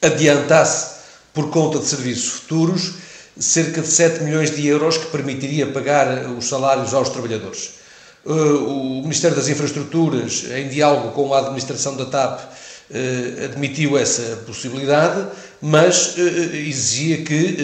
adiantasse 0.00 0.99
por 1.32 1.50
conta 1.50 1.78
de 1.78 1.86
serviços 1.86 2.28
futuros, 2.40 2.94
cerca 3.38 3.80
de 3.80 3.88
7 3.88 4.22
milhões 4.22 4.54
de 4.54 4.66
euros 4.66 4.98
que 4.98 5.06
permitiria 5.06 5.66
pagar 5.66 6.30
os 6.30 6.46
salários 6.46 6.92
aos 6.92 7.08
trabalhadores. 7.08 7.80
Uh, 8.24 8.98
o 8.98 9.02
Ministério 9.02 9.34
das 9.34 9.48
Infraestruturas, 9.48 10.44
em 10.54 10.68
diálogo 10.68 11.12
com 11.12 11.32
a 11.32 11.38
administração 11.38 11.96
da 11.96 12.04
TAP, 12.04 12.40
uh, 12.40 13.44
admitiu 13.44 13.96
essa 13.96 14.42
possibilidade, 14.46 15.26
mas 15.62 16.16
uh, 16.18 16.20
exigia 16.54 17.24
que, 17.24 17.56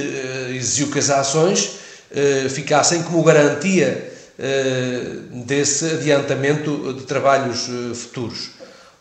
exigiu 0.54 0.90
que 0.90 0.98
as 0.98 1.10
ações 1.10 1.70
ficassem 2.50 3.02
como 3.02 3.22
garantia 3.22 4.12
desse 5.44 5.84
adiantamento 5.86 6.94
de 6.94 7.02
trabalhos 7.02 7.68
futuros. 7.94 8.50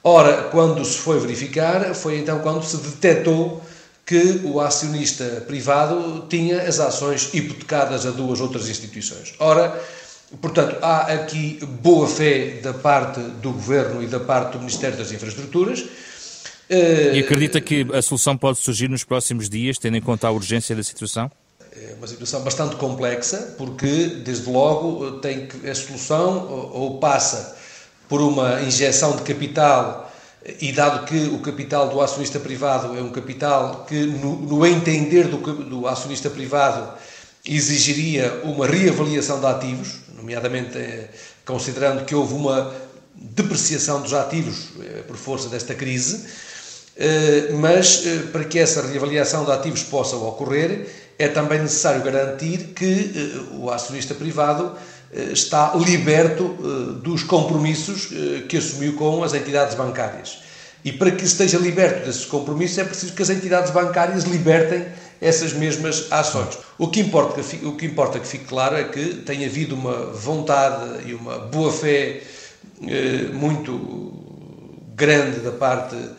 Ora, 0.03 0.49
quando 0.51 0.83
se 0.83 0.97
foi 0.97 1.19
verificar, 1.19 1.93
foi 1.93 2.17
então 2.17 2.39
quando 2.39 2.63
se 2.65 2.77
detectou 2.77 3.63
que 4.05 4.41
o 4.43 4.59
acionista 4.59 5.43
privado 5.47 6.25
tinha 6.29 6.61
as 6.61 6.79
ações 6.79 7.33
hipotecadas 7.33 8.05
a 8.05 8.11
duas 8.11 8.39
outras 8.39 8.69
instituições. 8.69 9.33
Ora, 9.39 9.81
portanto, 10.39 10.77
há 10.81 11.13
aqui 11.13 11.59
boa 11.81 12.07
fé 12.07 12.59
da 12.61 12.73
parte 12.73 13.19
do 13.19 13.51
Governo 13.51 14.03
e 14.03 14.07
da 14.07 14.19
parte 14.19 14.53
do 14.53 14.59
Ministério 14.59 14.97
das 14.97 15.11
Infraestruturas. 15.11 15.85
E 16.69 17.19
acredita 17.19 17.59
que 17.59 17.87
a 17.93 18.01
solução 18.01 18.37
pode 18.37 18.59
surgir 18.59 18.87
nos 18.87 19.03
próximos 19.03 19.49
dias, 19.49 19.77
tendo 19.77 19.97
em 19.97 20.01
conta 20.01 20.27
a 20.27 20.31
urgência 20.31 20.75
da 20.75 20.83
situação? 20.83 21.31
É 21.75 21.93
uma 21.97 22.07
situação 22.07 22.41
bastante 22.41 22.75
complexa, 22.75 23.55
porque, 23.57 24.07
desde 24.23 24.49
logo, 24.49 25.13
tem 25.19 25.47
que, 25.47 25.67
a 25.67 25.75
solução 25.75 26.47
ou 26.73 26.99
passa 26.99 27.57
por 28.07 28.21
uma 28.21 28.61
injeção 28.61 29.15
de 29.15 29.23
capital 29.23 30.11
e 30.59 30.71
dado 30.71 31.05
que 31.05 31.27
o 31.27 31.39
capital 31.39 31.89
do 31.89 31.99
acionista 32.01 32.39
privado 32.39 32.95
é 32.95 33.01
um 33.01 33.09
capital 33.09 33.85
que, 33.87 34.05
no, 34.05 34.35
no 34.35 34.65
entender 34.65 35.27
do, 35.27 35.37
do, 35.37 35.87
acionista 35.87 36.29
privado, 36.29 36.93
exigiria 37.43 38.41
uma 38.43 38.67
reavaliação 38.67 39.39
de 39.39 39.45
ativos, 39.47 39.95
nomeadamente 40.15 40.77
eh, 40.77 41.09
considerando 41.43 42.05
que 42.05 42.13
houve 42.13 42.33
uma 42.35 42.71
depreciação 43.15 44.01
dos 44.01 44.13
ativos 44.13 44.69
eh, 44.81 45.01
por 45.07 45.15
força 45.15 45.49
desta 45.49 45.73
crise, 45.73 46.25
eh, 46.95 47.49
mas 47.53 48.03
para 48.31 48.43
que 48.43 48.59
essa 48.59 48.83
reavaliação 48.83 49.45
de 49.45 49.51
ativos 49.51 49.81
possa 49.83 50.15
ocorrer, 50.15 50.87
é 51.17 51.27
também 51.27 51.59
necessário 51.59 52.03
garantir 52.03 52.73
que 52.75 53.47
o 53.53 53.71
acionista 53.71 54.13
privado 54.13 54.75
está 55.31 55.73
liberto 55.75 56.55
eh, 56.59 56.99
dos 57.01 57.23
compromissos 57.23 58.09
eh, 58.11 58.43
que 58.47 58.57
assumiu 58.57 58.93
com 58.93 59.23
as 59.23 59.33
entidades 59.33 59.75
bancárias. 59.75 60.39
E 60.83 60.91
para 60.91 61.11
que 61.11 61.23
esteja 61.23 61.57
liberto 61.57 62.05
desses 62.05 62.25
compromissos 62.25 62.77
é 62.77 62.83
preciso 62.83 63.13
que 63.13 63.21
as 63.21 63.29
entidades 63.29 63.71
bancárias 63.71 64.23
libertem 64.25 64.85
essas 65.21 65.53
mesmas 65.53 66.07
ações. 66.11 66.57
O 66.77 66.87
que 66.89 66.99
importa, 66.99 67.41
o 67.63 67.71
que 67.75 67.85
importa 67.85 68.19
que 68.19 68.27
fique 68.27 68.45
claro 68.45 68.75
é 68.75 68.83
que 68.83 69.15
tem 69.15 69.45
havido 69.45 69.73
uma 69.73 70.11
vontade 70.11 71.09
e 71.09 71.13
uma 71.13 71.39
boa 71.39 71.71
fé 71.71 72.21
muito 73.33 74.13
grande 74.95 75.39
da 75.39 75.51
parte 75.51 75.95
eh, 75.95 76.09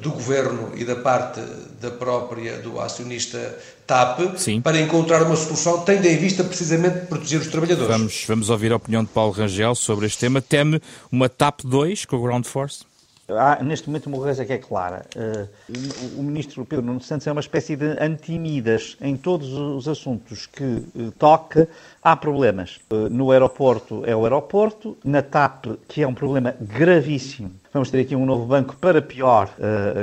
do 0.00 0.10
governo 0.10 0.72
e 0.76 0.84
da 0.84 0.96
parte 0.96 1.40
da 1.80 1.90
própria 1.90 2.58
do 2.58 2.80
acionista 2.80 3.58
TAP 3.86 4.36
Sim. 4.36 4.60
para 4.60 4.80
encontrar 4.80 5.22
uma 5.22 5.36
solução 5.36 5.80
tendo 5.84 6.06
em 6.06 6.16
vista 6.16 6.42
precisamente 6.44 7.06
proteger 7.06 7.40
os 7.40 7.48
trabalhadores. 7.48 7.88
Vamos, 7.88 8.24
vamos 8.26 8.50
ouvir 8.50 8.72
a 8.72 8.76
opinião 8.76 9.04
de 9.04 9.10
Paulo 9.10 9.32
Rangel 9.32 9.74
sobre 9.74 10.06
este 10.06 10.18
tema. 10.18 10.40
Teme 10.40 10.80
uma 11.10 11.28
TAP 11.28 11.60
2 11.64 12.04
com 12.04 12.16
o 12.16 12.22
Ground 12.22 12.44
Force? 12.46 12.84
Há, 13.26 13.62
neste 13.62 13.88
momento, 13.88 14.06
uma 14.06 14.18
coisa 14.18 14.44
que 14.44 14.52
é 14.52 14.58
clara. 14.58 15.06
Uh, 15.16 16.20
o 16.20 16.22
ministro 16.22 16.64
Pedro 16.66 16.84
Nuno 16.84 17.00
Santos 17.00 17.26
é 17.26 17.32
uma 17.32 17.40
espécie 17.40 17.74
de 17.74 17.96
antimidas 17.98 18.98
em 19.00 19.16
todos 19.16 19.50
os 19.54 19.88
assuntos 19.88 20.46
que 20.46 20.62
uh, 20.62 21.10
toca. 21.18 21.66
Há 22.02 22.14
problemas. 22.16 22.80
Uh, 22.90 23.08
no 23.08 23.30
aeroporto 23.30 24.02
é 24.04 24.14
o 24.14 24.24
aeroporto, 24.24 24.98
na 25.02 25.22
TAP, 25.22 25.66
que 25.88 26.02
é 26.02 26.06
um 26.06 26.12
problema 26.12 26.54
gravíssimo. 26.60 27.52
Vamos 27.74 27.90
ter 27.90 28.02
aqui 28.02 28.14
um 28.14 28.24
novo 28.24 28.46
banco 28.46 28.76
para 28.76 29.02
pior, 29.02 29.50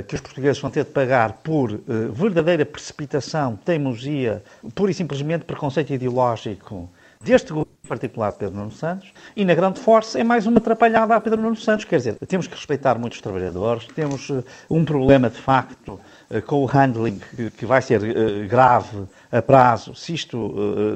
que 0.06 0.14
os 0.14 0.20
portugueses 0.20 0.62
vão 0.62 0.70
ter 0.70 0.84
de 0.84 0.90
pagar 0.92 1.40
por 1.42 1.80
verdadeira 2.12 2.66
precipitação, 2.66 3.56
teimosia, 3.56 4.44
pura 4.76 4.92
e 4.92 4.94
simplesmente 4.94 5.46
preconceito 5.46 5.94
ideológico 5.94 6.90
deste 7.24 7.50
governo 7.50 7.72
particular 7.88 8.32
Pedro 8.32 8.56
Nuno 8.56 8.72
Santos, 8.72 9.12
e 9.36 9.44
na 9.44 9.54
grande 9.54 9.80
força 9.80 10.20
é 10.20 10.24
mais 10.24 10.48
uma 10.48 10.60
atrapalhada 10.60 11.16
a 11.16 11.22
Pedro 11.22 11.42
Nuno 11.42 11.58
Santos. 11.58 11.86
Quer 11.86 11.98
dizer, 11.98 12.16
temos 12.28 12.48
que 12.48 12.56
respeitar 12.56 12.98
muitos 12.98 13.20
trabalhadores, 13.20 13.86
temos 13.88 14.30
uh, 14.30 14.44
um 14.70 14.86
problema 14.86 15.30
de 15.30 15.38
facto 15.38 16.00
com 16.46 16.64
o 16.64 16.66
handling, 16.66 17.20
que 17.58 17.66
vai 17.66 17.82
ser 17.82 18.00
grave 18.48 19.06
a 19.30 19.42
prazo, 19.42 19.94
se 19.94 20.14
isto 20.14 20.38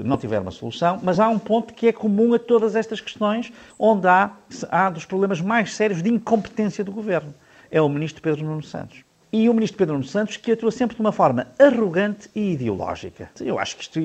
não 0.06 0.18
tiver 0.18 0.40
uma 0.40 0.52
solução, 0.52 0.98
mas 1.04 1.20
há 1.20 1.28
um 1.28 1.38
ponto 1.38 1.74
que 1.74 1.88
é 1.88 1.92
comum 1.92 2.34
a 2.34 2.40
todas 2.40 2.74
estas 2.74 3.02
questões, 3.02 3.52
onde 3.78 4.08
há, 4.08 4.32
há 4.70 4.90
dos 4.90 5.04
problemas 5.04 5.42
mais 5.42 5.76
sérios 5.76 6.02
de 6.02 6.10
incompetência 6.10 6.86
do 6.86 6.92
governo. 6.94 7.34
É 7.70 7.82
o 7.82 7.90
ministro 7.90 8.22
Pedro 8.22 8.46
Nuno 8.46 8.64
Santos 8.64 9.05
e 9.36 9.50
o 9.50 9.54
ministro 9.54 9.78
Pedro 9.78 9.96
Nuno 9.96 10.06
Santos, 10.06 10.38
que 10.38 10.54
atua 10.54 10.72
sempre 10.72 10.96
de 10.96 11.02
uma 11.02 11.12
forma 11.12 11.48
arrogante 11.60 12.30
e 12.34 12.54
ideológica. 12.54 13.30
Eu 13.42 13.60
acho 13.60 13.76
que 13.76 13.84
isto 13.84 14.00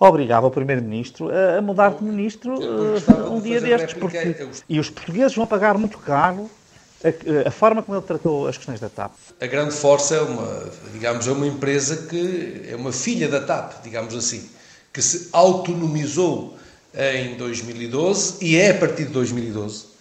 obrigava 0.00 0.48
o 0.48 0.50
primeiro-ministro 0.50 1.30
a 1.30 1.62
mudar 1.62 1.90
de 1.90 2.02
ministro 2.02 2.54
uh, 2.54 3.32
um 3.32 3.40
dia 3.40 3.60
destes. 3.60 3.94
Porque... 3.94 4.36
E 4.68 4.80
os 4.80 4.90
portugueses 4.90 5.36
vão 5.36 5.46
pagar 5.46 5.78
muito 5.78 5.98
caro 5.98 6.50
a, 7.04 7.48
a, 7.48 7.50
forma 7.52 7.84
como 7.84 7.96
ele 7.96 8.04
tratou 8.04 8.48
as 8.48 8.56
questões 8.56 8.80
da 8.80 8.88
TAP. 8.88 9.12
A 9.40 9.46
Grande 9.46 9.74
Força 9.74 10.16
é 10.16 10.20
uma, 10.20 10.64
digamos, 10.92 11.28
é 11.28 11.30
uma 11.30 11.46
empresa 11.46 12.08
que 12.08 12.66
é 12.68 12.74
uma 12.74 12.90
filha 12.90 13.28
da 13.28 13.40
TAP, 13.40 13.80
digamos 13.84 14.12
assim, 14.12 14.50
que 14.92 15.00
se 15.00 15.28
autonomizou 15.32 16.58
em 16.92 17.36
2012 17.36 18.44
e 18.44 18.56
é 18.56 18.70
a 18.70 18.74
partir 18.74 19.04
de 19.04 19.12
2012 19.12 19.93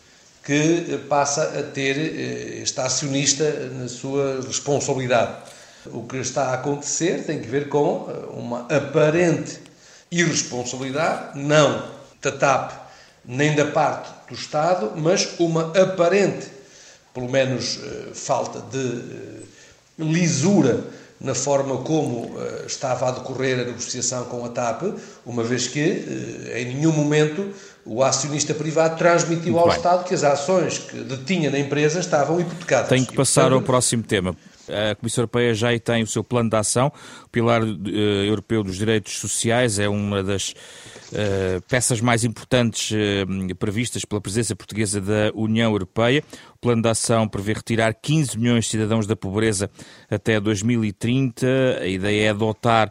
que 0.44 1.00
passa 1.08 1.58
a 1.58 1.64
ter, 1.64 1.98
eh, 1.98 2.62
está 2.62 2.86
acionista 2.86 3.50
na 3.72 3.88
sua 3.88 4.42
responsabilidade. 4.46 5.38
O 5.88 6.04
que 6.04 6.18
está 6.18 6.50
a 6.50 6.54
acontecer 6.56 7.24
tem 7.24 7.40
que 7.40 7.48
ver 7.48 7.70
com 7.70 8.10
eh, 8.10 8.38
uma 8.38 8.68
aparente 8.68 9.60
irresponsabilidade, 10.12 11.40
não 11.40 11.92
da 12.22 12.32
TAP 12.32 12.84
nem 13.26 13.56
da 13.56 13.66
parte 13.66 14.10
do 14.28 14.36
Estado, 14.36 14.92
mas 14.98 15.40
uma 15.40 15.72
aparente, 15.82 16.48
pelo 17.14 17.30
menos, 17.30 17.80
eh, 17.82 18.10
falta 18.14 18.60
de 18.70 19.44
lisura 19.98 20.84
na 21.22 21.34
forma 21.34 21.78
como 21.84 22.36
estava 22.68 23.08
a 23.08 23.12
decorrer 23.12 23.60
a 23.60 23.64
negociação 23.64 24.26
com 24.26 24.44
a 24.44 24.50
TAP, 24.50 24.82
uma 25.26 25.42
vez 25.42 25.68
que 25.70 25.80
em 26.54 26.76
nenhum 26.76 26.92
momento 26.92 27.54
o 27.86 28.04
acionista 28.04 28.54
privado 28.54 28.98
transmitiu 28.98 29.54
Muito 29.54 29.60
ao 29.60 29.68
bem. 29.68 29.78
Estado 29.78 30.04
que 30.06 30.14
as 30.14 30.24
ações 30.24 30.80
que 30.80 30.98
detinha 30.98 31.50
na 31.50 31.60
empresa 31.60 32.00
estavam 32.00 32.40
hipotecadas. 32.40 32.90
Tenho 32.90 33.06
que 33.06 33.16
passar 33.16 33.52
ao 33.52 33.62
próximo 33.62 34.04
tema. 34.04 34.36
A 34.70 34.96
Comissão 34.96 35.24
Europeia 35.24 35.54
já 35.54 35.78
tem 35.78 36.04
o 36.04 36.08
seu 36.08 36.24
plano 36.24 36.50
de 36.50 36.56
ação. 36.56 36.92
O 37.26 37.30
Pilar 37.30 37.62
uh, 37.64 37.90
Europeu 38.26 38.64
dos 38.64 38.78
Direitos 38.78 39.20
Sociais 39.20 39.78
é 39.78 39.90
uma 39.90 40.24
das 40.24 40.52
uh, 40.52 41.62
peças 41.68 42.00
mais 42.00 42.24
importantes 42.24 42.92
uh, 42.92 43.56
previstas 43.56 44.06
pela 44.06 44.22
presidência 44.22 44.56
portuguesa 44.56 45.02
da 45.02 45.32
União 45.36 45.70
Europeia. 45.70 46.24
O 46.56 46.60
plano 46.60 46.82
de 46.82 46.88
ação 46.88 47.28
prevê 47.28 47.52
retirar 47.52 47.94
15 47.94 48.40
milhões 48.40 48.66
de 48.66 48.72
cidadãos 48.72 49.06
da 49.06 49.18
pobreza 49.18 49.70
até 50.10 50.40
2030. 50.40 51.46
A 51.82 51.88
ideia 51.88 52.28
é 52.28 52.30
adotar 52.30 52.90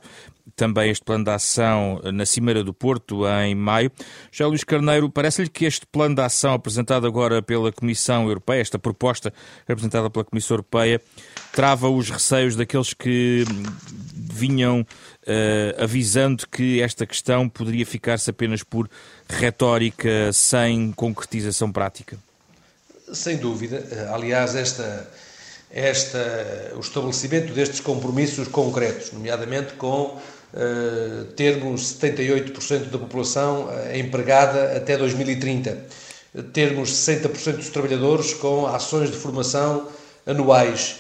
também 0.56 0.90
este 0.90 1.04
plano 1.04 1.25
de 1.25 1.30
ação 1.30 2.00
na 2.12 2.26
Cimeira 2.26 2.62
do 2.62 2.72
Porto 2.72 3.26
em 3.26 3.54
maio. 3.54 3.90
Já 4.30 4.46
Luís 4.46 4.64
Carneiro, 4.64 5.08
parece-lhe 5.11 5.49
que 5.49 5.64
este 5.64 5.87
plano 5.87 6.14
de 6.14 6.22
ação 6.22 6.54
apresentado 6.54 7.06
agora 7.06 7.42
pela 7.42 7.72
Comissão 7.72 8.26
Europeia, 8.26 8.61
esta 8.61 8.78
proposta 8.78 9.32
apresentada 9.68 10.11
pela 10.11 10.25
Comissão 10.25 10.56
Europeia, 10.56 11.00
trava 11.52 11.88
os 11.88 12.11
receios 12.11 12.56
daqueles 12.56 12.94
que 12.94 13.44
vinham 14.14 14.80
uh, 14.80 15.82
avisando 15.82 16.46
que 16.49 16.80
esta 16.80 17.06
questão 17.06 17.49
poderia 17.49 17.87
ficar-se 17.87 18.30
apenas 18.30 18.62
por 18.62 18.88
retórica 19.28 20.32
sem 20.32 20.92
concretização 20.92 21.70
prática? 21.70 22.18
Sem 23.12 23.37
dúvida. 23.37 24.11
Aliás, 24.12 24.54
esta, 24.54 25.11
esta, 25.73 26.73
o 26.76 26.81
estabelecimento 26.81 27.52
destes 27.55 27.81
compromissos 27.81 28.47
concretos, 28.49 29.11
nomeadamente 29.11 29.73
com 29.73 30.19
uh, 30.52 31.25
termos 31.35 31.99
78% 31.99 32.91
da 32.91 32.99
população 32.99 33.64
uh, 33.64 33.97
empregada 33.97 34.76
até 34.76 34.99
2030, 34.99 35.79
termos 36.52 36.91
60% 36.91 37.57
dos 37.57 37.71
trabalhadores 37.71 38.35
com 38.35 38.67
ações 38.67 39.11
de 39.11 39.17
formação 39.17 39.88
anuais 40.26 40.97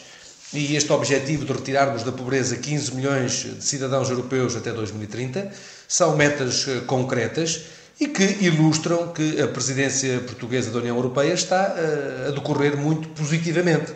e 0.54 0.74
este 0.76 0.92
objetivo 0.92 1.44
de 1.44 1.52
retirarmos 1.52 2.02
da 2.02 2.12
pobreza 2.12 2.56
15 2.56 2.94
milhões 2.94 3.32
de 3.32 3.64
cidadãos 3.64 4.10
europeus 4.10 4.56
até 4.56 4.72
2030 4.72 5.50
são 5.86 6.16
metas 6.16 6.66
uh, 6.66 6.80
concretas 6.86 7.60
e 8.00 8.08
que 8.08 8.38
ilustram 8.40 9.08
que 9.08 9.40
a 9.40 9.46
presidência 9.46 10.18
portuguesa 10.20 10.70
da 10.70 10.78
União 10.78 10.96
Europeia 10.96 11.34
está 11.34 11.76
a 12.26 12.30
decorrer 12.30 12.76
muito 12.76 13.08
positivamente. 13.10 13.92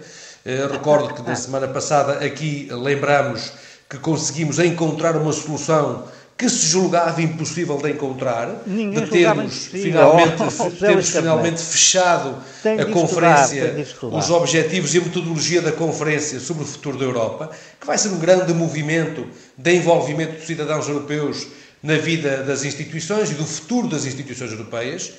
Recordo 0.71 1.13
que 1.13 1.23
na 1.23 1.35
semana 1.35 1.67
passada 1.67 2.25
aqui 2.25 2.69
lembramos 2.71 3.51
que 3.91 3.99
conseguimos 3.99 4.61
encontrar 4.61 5.17
uma 5.17 5.33
solução 5.33 6.05
que 6.39 6.49
se 6.49 6.67
julgava 6.67 7.21
impossível 7.21 7.79
de 7.79 7.91
encontrar, 7.91 8.63
Ninguém 8.65 9.05
de 9.05 9.11
termos 9.11 9.67
finalmente, 9.67 10.43
oh, 10.61 10.71
termos 10.71 11.09
finalmente 11.09 11.61
fechado 11.61 12.37
a 12.81 12.85
conferência, 12.85 13.75
estudar, 13.81 14.19
os 14.19 14.31
objetivos 14.31 14.95
e 14.95 14.99
a 14.99 15.01
metodologia 15.01 15.63
da 15.63 15.73
conferência 15.73 16.39
sobre 16.39 16.63
o 16.63 16.67
futuro 16.67 16.97
da 16.97 17.05
Europa, 17.05 17.51
que 17.81 17.87
vai 17.87 17.99
ser 17.99 18.11
um 18.11 18.19
grande 18.19 18.55
movimento 18.55 19.27
de 19.57 19.75
envolvimento 19.75 20.37
dos 20.37 20.47
cidadãos 20.47 20.87
europeus 20.87 21.49
na 21.83 21.97
vida 21.97 22.45
das 22.45 22.65
instituições 22.65 23.33
e 23.33 23.35
do 23.35 23.45
futuro 23.45 23.89
das 23.89 24.05
instituições 24.05 24.53
europeias. 24.53 25.13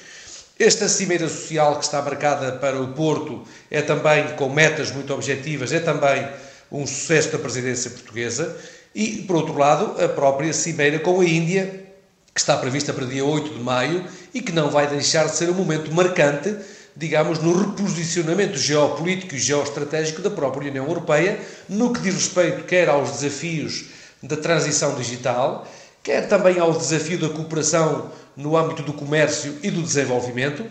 Esta 0.60 0.90
cimeira 0.90 1.30
social 1.30 1.78
que 1.78 1.86
está 1.86 2.02
marcada 2.02 2.54
para 2.54 2.82
o 2.82 2.88
Porto 2.88 3.44
é 3.70 3.80
também 3.80 4.36
com 4.36 4.50
metas 4.50 4.92
muito 4.92 5.14
objetivas, 5.14 5.72
é 5.72 5.80
também 5.80 6.28
um 6.72 6.88
sucesso 6.88 7.32
da 7.32 7.38
presidência 7.38 7.92
portuguesa, 7.92 8.58
e, 8.96 9.24
por 9.28 9.36
outro 9.36 9.56
lado, 9.56 10.04
a 10.04 10.10
própria 10.10 10.52
cimeira 10.52 10.98
com 10.98 11.22
a 11.22 11.26
Índia, 11.26 11.86
que 12.34 12.40
está 12.40 12.58
prevista 12.58 12.92
para 12.92 13.06
dia 13.06 13.24
8 13.24 13.54
de 13.54 13.60
maio 13.60 14.04
e 14.34 14.42
que 14.42 14.52
não 14.52 14.72
vai 14.72 14.88
deixar 14.88 15.28
de 15.28 15.36
ser 15.36 15.48
um 15.52 15.54
momento 15.54 15.94
marcante, 15.94 16.56
digamos, 16.96 17.38
no 17.38 17.56
reposicionamento 17.56 18.58
geopolítico 18.58 19.36
e 19.36 19.40
geoestratégico 19.40 20.24
da 20.24 20.32
própria 20.32 20.72
União 20.72 20.88
Europeia, 20.88 21.40
no 21.70 21.94
que 21.94 22.02
diz 22.02 22.16
respeito 22.16 22.64
quer 22.64 22.90
aos 22.90 23.12
desafios 23.12 23.86
da 24.24 24.36
transição 24.36 24.96
digital, 24.96 25.68
quer 26.02 26.28
também 26.28 26.58
ao 26.58 26.74
desafio 26.74 27.20
da 27.20 27.30
cooperação 27.30 28.12
no 28.38 28.56
âmbito 28.56 28.84
do 28.84 28.94
comércio 28.94 29.58
e 29.64 29.72
do 29.72 29.82
desenvolvimento, 29.82 30.64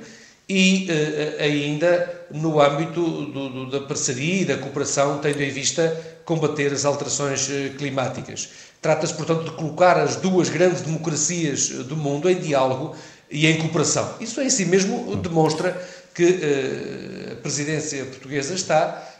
e 0.48 0.88
uh, 0.88 1.42
ainda 1.42 2.26
no 2.30 2.60
âmbito 2.60 3.00
do, 3.00 3.48
do, 3.48 3.70
da 3.70 3.80
parceria 3.80 4.42
e 4.42 4.44
da 4.44 4.56
cooperação, 4.56 5.18
tendo 5.18 5.42
em 5.42 5.50
vista 5.50 6.18
combater 6.24 6.72
as 6.72 6.84
alterações 6.84 7.48
uh, 7.48 7.76
climáticas. 7.76 8.48
Trata-se, 8.80 9.14
portanto, 9.14 9.44
de 9.44 9.50
colocar 9.50 9.98
as 9.98 10.16
duas 10.16 10.48
grandes 10.48 10.82
democracias 10.82 11.68
do 11.68 11.96
mundo 11.96 12.30
em 12.30 12.36
diálogo 12.36 12.94
e 13.28 13.46
em 13.48 13.58
cooperação. 13.58 14.14
Isso 14.20 14.40
em 14.40 14.48
si 14.48 14.64
mesmo 14.64 15.16
demonstra 15.16 15.76
que 16.14 17.32
a 17.32 17.36
presidência 17.36 18.04
portuguesa 18.04 18.54
está 18.54 19.15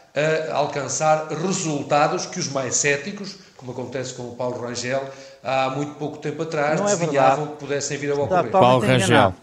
a 0.49 0.55
alcançar 0.55 1.27
resultados 1.27 2.25
que 2.25 2.39
os 2.39 2.49
mais 2.49 2.75
céticos, 2.75 3.37
como 3.55 3.71
acontece 3.71 4.13
com 4.15 4.23
o 4.23 4.35
Paulo 4.35 4.59
Rangel, 4.59 5.03
há 5.43 5.69
muito 5.69 5.93
pouco 5.95 6.17
tempo 6.17 6.41
atrás, 6.41 6.79
não 6.79 6.87
é 6.87 6.95
desviavam 6.95 7.47
que 7.47 7.57
pudessem 7.57 7.97
vir 7.97 8.11
a 8.11 8.15
ocorrer. 8.15 8.51
Paulo 8.51 8.85
Rangel. 8.85 9.33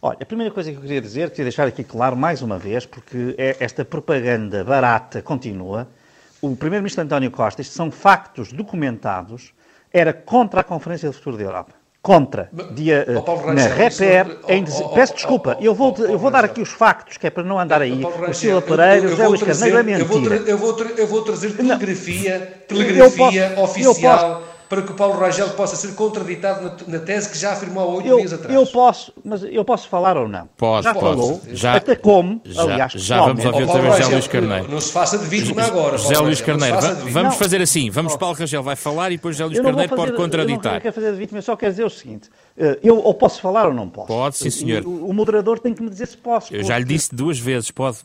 Olha, 0.00 0.18
a 0.20 0.24
primeira 0.24 0.52
coisa 0.52 0.70
que 0.70 0.76
eu 0.76 0.82
queria 0.82 1.00
dizer, 1.00 1.30
queria 1.30 1.46
deixar 1.46 1.66
aqui 1.66 1.82
claro 1.82 2.16
mais 2.16 2.40
uma 2.40 2.56
vez, 2.56 2.86
porque 2.86 3.34
é 3.36 3.56
esta 3.58 3.84
propaganda 3.84 4.62
barata 4.62 5.20
continua. 5.20 5.88
O 6.40 6.54
Primeiro-Ministro 6.54 7.02
António 7.02 7.32
Costa, 7.32 7.62
estes 7.62 7.74
são 7.74 7.90
factos 7.90 8.52
documentados, 8.52 9.52
era 9.92 10.12
contra 10.12 10.60
a 10.60 10.64
Conferência 10.64 11.08
do 11.08 11.14
Futuro 11.14 11.36
da 11.36 11.42
Europa. 11.42 11.77
Contra. 12.08 12.48
Dia, 12.70 13.06
oh, 13.06 13.52
na 13.52 13.66
Reper, 13.66 14.38
em, 14.48 14.64
oh, 14.80 14.88
peço 14.88 15.12
desculpa, 15.12 15.58
eu 15.60 15.74
vou, 15.74 15.94
eu 15.98 16.18
vou 16.18 16.30
dar 16.30 16.42
aqui 16.42 16.62
os 16.62 16.70
factos, 16.70 17.18
que 17.18 17.26
é 17.26 17.30
para 17.30 17.42
não 17.42 17.60
andar 17.60 17.82
aí. 17.82 18.02
o 18.02 18.32
Silva 18.32 18.62
Pereira, 18.62 19.08
José 19.08 19.28
Luís 19.28 19.42
Carneiro, 19.42 19.76
é 19.76 19.82
mentira. 19.82 20.36
Eu 20.36 20.56
vou, 20.56 20.74
eu 20.96 21.06
vou 21.06 21.20
trazer 21.20 21.50
telegrafia, 21.54 22.64
telegrafia 22.66 23.52
oficial 23.58 24.47
para 24.68 24.82
que 24.82 24.92
o 24.92 24.94
Paulo 24.94 25.18
Rangel 25.18 25.48
possa 25.50 25.76
ser 25.76 25.94
contraditado 25.94 26.62
na, 26.62 26.98
na, 26.98 27.04
tese 27.04 27.30
que 27.30 27.38
já 27.38 27.52
afirmou 27.52 27.82
há 27.82 27.94
oito 27.94 28.16
dias 28.16 28.32
atrás. 28.32 28.54
Eu 28.54 28.66
posso, 28.66 29.12
mas 29.24 29.42
eu 29.42 29.64
posso 29.64 29.88
falar 29.88 30.16
ou 30.16 30.28
não? 30.28 30.48
Pode, 30.56 30.84
já 30.84 30.92
pode. 30.92 31.06
falou, 31.06 31.40
já, 31.48 31.74
até 31.74 31.96
como, 31.96 32.40
já, 32.44 32.62
aliás, 32.62 32.92
já 32.92 33.20
vamos 33.22 33.44
ouvir 33.44 33.62
outra 33.62 33.80
vez 33.80 33.96
José 33.96 34.12
Luís 34.12 34.28
Carneiro. 34.28 34.70
Não 34.70 34.80
se 34.80 34.92
faça 34.92 35.18
de 35.18 35.24
vítima 35.26 35.62
agora. 35.62 35.96
José 35.96 36.18
Luís 36.18 36.40
Carneiro, 36.40 36.76
vamos 36.76 37.14
não. 37.14 37.32
fazer 37.32 37.62
assim, 37.62 37.88
vamos 37.90 38.16
Paulo 38.16 38.36
Rangel 38.36 38.62
vai 38.62 38.76
falar 38.76 39.10
e 39.10 39.16
depois 39.16 39.36
José 39.36 39.46
Luís 39.46 39.60
Carneiro 39.60 39.96
pode 39.96 40.12
contraditar. 40.12 40.72
Eu 40.72 40.74
não 40.74 40.80
quero 40.80 40.94
fazer 40.94 41.12
de 41.12 41.18
vítima, 41.18 41.38
eu 41.38 41.42
só 41.42 41.56
quero 41.56 41.72
dizer 41.72 41.84
o 41.84 41.90
seguinte, 41.90 42.28
eh, 42.56 42.78
eu 42.82 42.98
ou 42.98 43.14
posso 43.14 43.40
falar 43.40 43.66
ou 43.66 43.74
não 43.74 43.88
posso? 43.88 44.08
Pode, 44.08 44.36
sim 44.36 44.50
senhor. 44.50 44.84
O, 44.84 45.08
o 45.08 45.14
moderador 45.14 45.58
tem 45.58 45.72
que 45.72 45.82
me 45.82 45.88
dizer 45.88 46.08
se 46.08 46.16
posso. 46.16 46.54
Eu 46.54 46.62
já 46.62 46.78
lhe 46.78 46.84
disse 46.84 47.14
duas 47.14 47.38
vezes, 47.38 47.70
pode. 47.70 47.98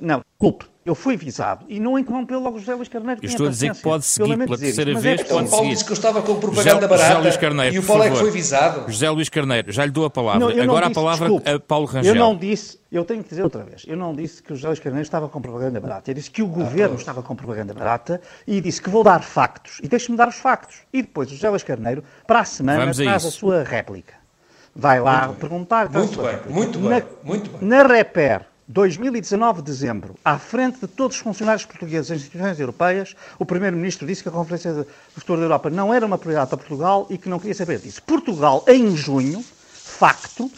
Não, 0.00 0.22
culpe 0.36 0.66
Eu 0.88 0.94
fui 0.94 1.18
visado 1.18 1.66
e 1.68 1.78
não 1.78 1.98
interrompeu 1.98 2.40
logo 2.40 2.58
José 2.58 2.74
Luís 2.74 2.88
Carneiro. 2.88 3.20
Eu 3.22 3.28
estou 3.28 3.46
a 3.46 3.50
dizer 3.50 3.74
que 3.74 3.82
pode 3.82 4.06
seguir 4.06 4.38
pela 4.38 4.56
terceira 4.56 4.90
isso, 4.92 5.00
vez. 5.02 5.20
é 5.20 5.24
pode 5.24 5.46
o 5.46 5.50
Paulo 5.50 5.64
seguir. 5.64 5.68
disse 5.74 5.84
que 5.84 5.90
eu 5.90 5.94
estava 5.94 6.22
com 6.22 6.34
propaganda 6.40 6.70
José, 6.70 6.86
barata 6.88 7.08
José 7.08 7.18
Luís 7.20 7.36
Carneiro, 7.36 7.74
e 7.74 7.78
o 7.78 7.82
Paulo 7.82 8.02
é 8.04 8.10
que 8.10 8.16
foi 8.16 8.30
visado. 8.30 8.90
José 8.90 9.10
Luís 9.10 9.28
Carneiro, 9.28 9.70
já 9.70 9.84
lhe 9.84 9.90
dou 9.92 10.06
a 10.06 10.10
palavra. 10.10 10.40
Não, 10.40 10.62
Agora 10.62 10.86
a 10.86 10.88
disse, 10.88 10.94
palavra 10.98 11.26
desculpe, 11.28 11.50
a 11.50 11.60
Paulo 11.60 11.84
Rangel. 11.84 12.14
Eu 12.14 12.18
não 12.18 12.34
disse, 12.34 12.80
eu 12.90 13.04
tenho 13.04 13.22
que 13.22 13.28
dizer 13.28 13.42
outra 13.42 13.62
vez, 13.64 13.84
eu 13.86 13.98
não 13.98 14.14
disse 14.14 14.42
que 14.42 14.50
o 14.50 14.56
José 14.56 14.68
Luís 14.68 14.78
Carneiro 14.80 15.02
estava 15.02 15.28
com 15.28 15.42
propaganda 15.42 15.78
barata. 15.78 16.10
Eu 16.10 16.14
disse 16.14 16.30
que 16.30 16.42
o 16.42 16.46
governo 16.46 16.96
estava 16.96 17.22
com 17.22 17.36
propaganda 17.36 17.74
barata 17.74 18.18
e 18.46 18.58
disse 18.58 18.80
que 18.80 18.88
vou 18.88 19.04
dar 19.04 19.22
factos. 19.22 19.80
E 19.82 19.88
deixe-me 19.88 20.16
dar 20.16 20.28
os 20.28 20.36
factos. 20.36 20.76
E 20.90 21.02
depois 21.02 21.28
o 21.30 21.34
José 21.34 21.50
Luís 21.50 21.62
Carneiro, 21.62 22.02
para 22.26 22.40
a 22.40 22.44
semana, 22.46 22.78
Vamos 22.80 22.98
a 22.98 23.04
traz 23.04 23.26
a 23.26 23.28
isso. 23.28 23.36
sua 23.38 23.62
réplica. 23.62 24.14
Vai 24.74 25.00
lá 25.00 25.28
perguntar. 25.38 25.88
traz 25.90 25.96
a 25.96 25.98
Muito 25.98 26.22
bem, 26.22 26.38
muito 26.48 26.78
bem, 26.78 26.88
Na, 26.88 27.02
muito 27.22 27.50
bem. 27.50 27.68
Na 27.68 27.82
Reper, 27.82 28.46
2019 28.68 29.62
de 29.62 29.66
dezembro, 29.72 30.14
à 30.22 30.38
frente 30.38 30.80
de 30.80 30.86
todos 30.86 31.16
os 31.16 31.22
funcionários 31.22 31.64
portugueses 31.64 32.08
das 32.08 32.18
instituições 32.18 32.60
europeias, 32.60 33.16
o 33.38 33.46
Primeiro-Ministro 33.46 34.06
disse 34.06 34.22
que 34.22 34.28
a 34.28 34.32
Conferência 34.32 34.74
do 34.74 34.86
Futuro 35.14 35.38
da 35.40 35.46
Europa 35.46 35.70
não 35.70 35.92
era 35.92 36.04
uma 36.04 36.18
prioridade 36.18 36.50
para 36.50 36.58
Portugal 36.58 37.06
e 37.08 37.16
que 37.16 37.30
não 37.30 37.38
queria 37.38 37.54
saber 37.54 37.78
disso. 37.78 38.02
Portugal, 38.02 38.62
em 38.68 38.94
junho, 38.94 39.42
facto, 39.72 40.50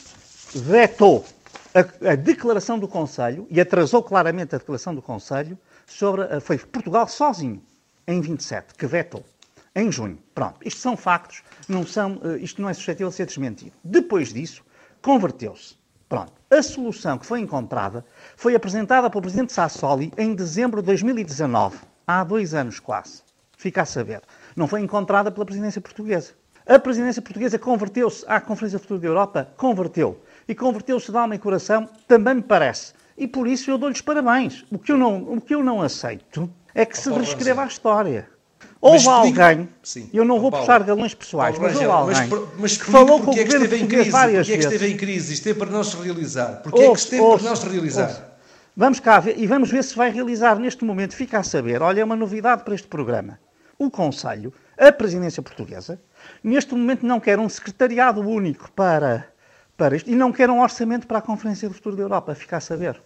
vetou 0.52 1.24
a, 1.72 2.10
a 2.10 2.14
declaração 2.16 2.80
do 2.80 2.88
Conselho 2.88 3.46
e 3.48 3.60
atrasou 3.60 4.02
claramente 4.02 4.56
a 4.56 4.58
declaração 4.58 4.92
do 4.92 5.00
Conselho 5.00 5.56
sobre. 5.86 6.22
a- 6.22 6.40
Foi 6.40 6.58
Portugal 6.58 7.06
sozinho, 7.06 7.62
em 8.08 8.20
27, 8.20 8.74
que 8.74 8.86
vetou. 8.86 9.24
Em 9.72 9.90
junho. 9.92 10.18
Pronto. 10.34 10.56
Isto 10.64 10.80
são 10.80 10.96
factos, 10.96 11.44
não 11.68 11.86
são, 11.86 12.20
eh, 12.24 12.38
isto 12.38 12.60
não 12.60 12.68
é 12.68 12.74
suscetível 12.74 13.08
de 13.10 13.14
ser 13.14 13.26
desmentido. 13.26 13.70
Depois 13.84 14.32
disso, 14.32 14.64
converteu-se. 15.00 15.78
Pronto. 16.10 16.32
A 16.50 16.60
solução 16.60 17.16
que 17.16 17.24
foi 17.24 17.38
encontrada 17.38 18.04
foi 18.34 18.56
apresentada 18.56 19.08
pelo 19.08 19.22
Presidente 19.22 19.52
Sassoli 19.52 20.12
em 20.18 20.34
dezembro 20.34 20.82
de 20.82 20.86
2019, 20.86 21.78
há 22.04 22.24
dois 22.24 22.52
anos 22.52 22.80
quase. 22.80 23.22
Fica 23.56 23.82
a 23.82 23.84
saber. 23.84 24.20
Não 24.56 24.66
foi 24.66 24.80
encontrada 24.80 25.30
pela 25.30 25.46
presidência 25.46 25.80
portuguesa. 25.80 26.32
A 26.66 26.80
presidência 26.80 27.22
portuguesa 27.22 27.60
converteu-se 27.60 28.24
à 28.26 28.40
Conferência 28.40 28.80
Futura 28.80 28.98
da 28.98 29.06
Europa? 29.06 29.48
Converteu. 29.56 30.20
E 30.48 30.54
converteu-se 30.54 31.12
de 31.12 31.16
alma 31.16 31.36
e 31.36 31.38
coração? 31.38 31.88
Também 32.08 32.34
me 32.34 32.42
parece. 32.42 32.92
E 33.16 33.28
por 33.28 33.46
isso 33.46 33.70
eu 33.70 33.78
dou-lhes 33.78 34.00
parabéns. 34.00 34.66
O 34.68 34.80
que 34.80 34.90
eu 34.90 34.98
não, 34.98 35.34
o 35.34 35.40
que 35.40 35.54
eu 35.54 35.62
não 35.62 35.80
aceito 35.80 36.52
é 36.74 36.84
que 36.84 36.98
se 36.98 37.08
reescreva 37.08 37.62
a 37.62 37.66
história. 37.66 38.28
Houve 38.80 39.06
alguém, 39.08 39.68
Sim. 39.82 40.08
eu 40.12 40.24
não 40.24 40.40
vou 40.40 40.50
Paulo, 40.50 40.64
puxar 40.64 40.82
galões 40.82 41.12
pessoais, 41.12 41.56
Paulo 41.56 41.70
mas 41.70 41.82
houve 41.82 41.90
alguém 41.90 42.28
mas, 42.28 42.48
mas 42.58 42.76
que 42.78 42.84
falou 42.84 43.18
com 43.18 43.24
o 43.24 43.24
porque 43.26 43.40
é 43.40 43.44
que 43.44 43.52
esteve 43.54 43.76
em 43.76 43.86
crise, 43.86 44.10
várias 44.10 44.46
porque 44.46 44.52
é 44.52 44.56
que 44.56 44.62
vezes. 44.62 44.72
esteve 44.72 44.92
em 44.92 44.96
crise, 44.96 45.34
esteve 45.34 45.58
para 45.58 45.70
não 45.70 45.84
se 45.84 45.96
realizar. 45.96 46.62
Porque 46.62 46.80
é 46.80 46.90
que 46.90 46.98
esteve 46.98 47.22
ouça, 47.22 47.38
para 47.42 47.50
não 47.50 47.56
se 47.56 47.68
realizar. 47.68 48.30
Vamos 48.74 49.00
cá 49.00 49.20
ver 49.20 49.38
e 49.38 49.46
vamos 49.46 49.70
ver 49.70 49.84
se 49.84 49.94
vai 49.94 50.10
realizar 50.10 50.58
neste 50.58 50.82
momento. 50.84 51.14
Fica 51.14 51.38
a 51.38 51.42
saber. 51.42 51.82
Olha, 51.82 52.00
é 52.00 52.04
uma 52.04 52.16
novidade 52.16 52.64
para 52.64 52.74
este 52.74 52.88
programa. 52.88 53.38
O 53.78 53.90
Conselho, 53.90 54.52
a 54.78 54.90
presidência 54.90 55.42
portuguesa, 55.42 56.00
neste 56.42 56.74
momento 56.74 57.04
não 57.04 57.20
quer 57.20 57.38
um 57.38 57.48
secretariado 57.48 58.20
único 58.22 58.70
para, 58.72 59.26
para 59.76 59.96
isto 59.96 60.10
e 60.10 60.14
não 60.14 60.32
quer 60.32 60.48
um 60.48 60.60
orçamento 60.62 61.06
para 61.06 61.18
a 61.18 61.22
Conferência 61.22 61.68
do 61.68 61.74
Futuro 61.74 61.96
da 61.96 62.02
Europa. 62.02 62.34
Fica 62.34 62.56
a 62.56 62.60
saber. 62.60 63.00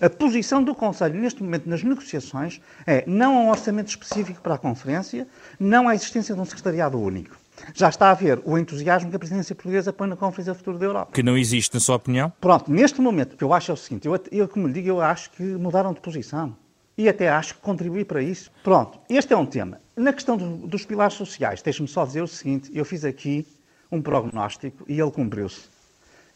A 0.00 0.08
posição 0.08 0.62
do 0.62 0.74
Conselho 0.74 1.20
neste 1.20 1.42
momento 1.42 1.68
nas 1.68 1.82
negociações 1.82 2.60
é 2.86 3.02
não 3.06 3.36
há 3.36 3.40
um 3.40 3.50
orçamento 3.50 3.88
específico 3.88 4.40
para 4.40 4.54
a 4.54 4.58
Conferência, 4.58 5.26
não 5.58 5.88
há 5.88 5.94
existência 5.94 6.34
de 6.34 6.40
um 6.40 6.44
secretariado 6.44 7.00
único. 7.00 7.36
Já 7.74 7.88
está 7.88 8.10
a 8.10 8.14
ver 8.14 8.40
o 8.44 8.56
entusiasmo 8.56 9.10
que 9.10 9.16
a 9.16 9.18
presidência 9.18 9.54
portuguesa 9.54 9.92
põe 9.92 10.06
na 10.08 10.14
Conferência 10.14 10.52
do 10.52 10.56
Futuro 10.58 10.78
da 10.78 10.86
Europa. 10.86 11.10
Que 11.12 11.22
não 11.24 11.36
existe, 11.36 11.74
na 11.74 11.80
sua 11.80 11.96
opinião? 11.96 12.32
Pronto, 12.40 12.70
neste 12.70 13.00
momento, 13.00 13.32
o 13.32 13.36
que 13.36 13.42
eu 13.42 13.52
acho 13.52 13.72
é 13.72 13.74
o 13.74 13.76
seguinte: 13.76 14.06
eu, 14.06 14.20
eu, 14.30 14.46
como 14.46 14.68
lhe 14.68 14.74
digo, 14.74 14.88
eu 14.88 15.00
acho 15.00 15.30
que 15.32 15.42
mudaram 15.42 15.92
de 15.92 16.00
posição. 16.00 16.56
E 16.96 17.08
até 17.08 17.28
acho 17.28 17.54
que 17.54 17.60
contribuí 17.60 18.04
para 18.04 18.22
isso. 18.22 18.50
Pronto, 18.62 18.98
este 19.08 19.32
é 19.32 19.36
um 19.36 19.46
tema. 19.46 19.80
Na 19.96 20.12
questão 20.12 20.36
do- 20.36 20.66
dos 20.68 20.84
pilares 20.84 21.14
sociais, 21.14 21.60
deixe-me 21.62 21.88
só 21.88 22.04
dizer 22.04 22.22
o 22.22 22.28
seguinte: 22.28 22.70
eu 22.72 22.84
fiz 22.84 23.04
aqui 23.04 23.44
um 23.90 24.00
prognóstico 24.00 24.84
e 24.86 25.00
ele 25.00 25.10
cumpriu-se. 25.10 25.62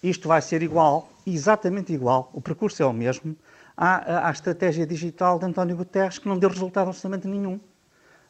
Isto 0.02 0.28
vai 0.28 0.42
ser 0.42 0.62
igual, 0.62 1.08
exatamente 1.26 1.92
igual, 1.92 2.30
o 2.32 2.40
percurso 2.40 2.82
é 2.82 2.86
o 2.86 2.92
mesmo, 2.92 3.36
à, 3.76 4.28
à- 4.28 4.30
estratégia 4.30 4.86
digital 4.86 5.38
de 5.38 5.46
António 5.46 5.76
Guterres, 5.76 6.18
que 6.18 6.28
não 6.28 6.38
deu 6.38 6.50
resultado 6.50 6.88
absolutamente 6.88 7.28
nenhum, 7.28 7.60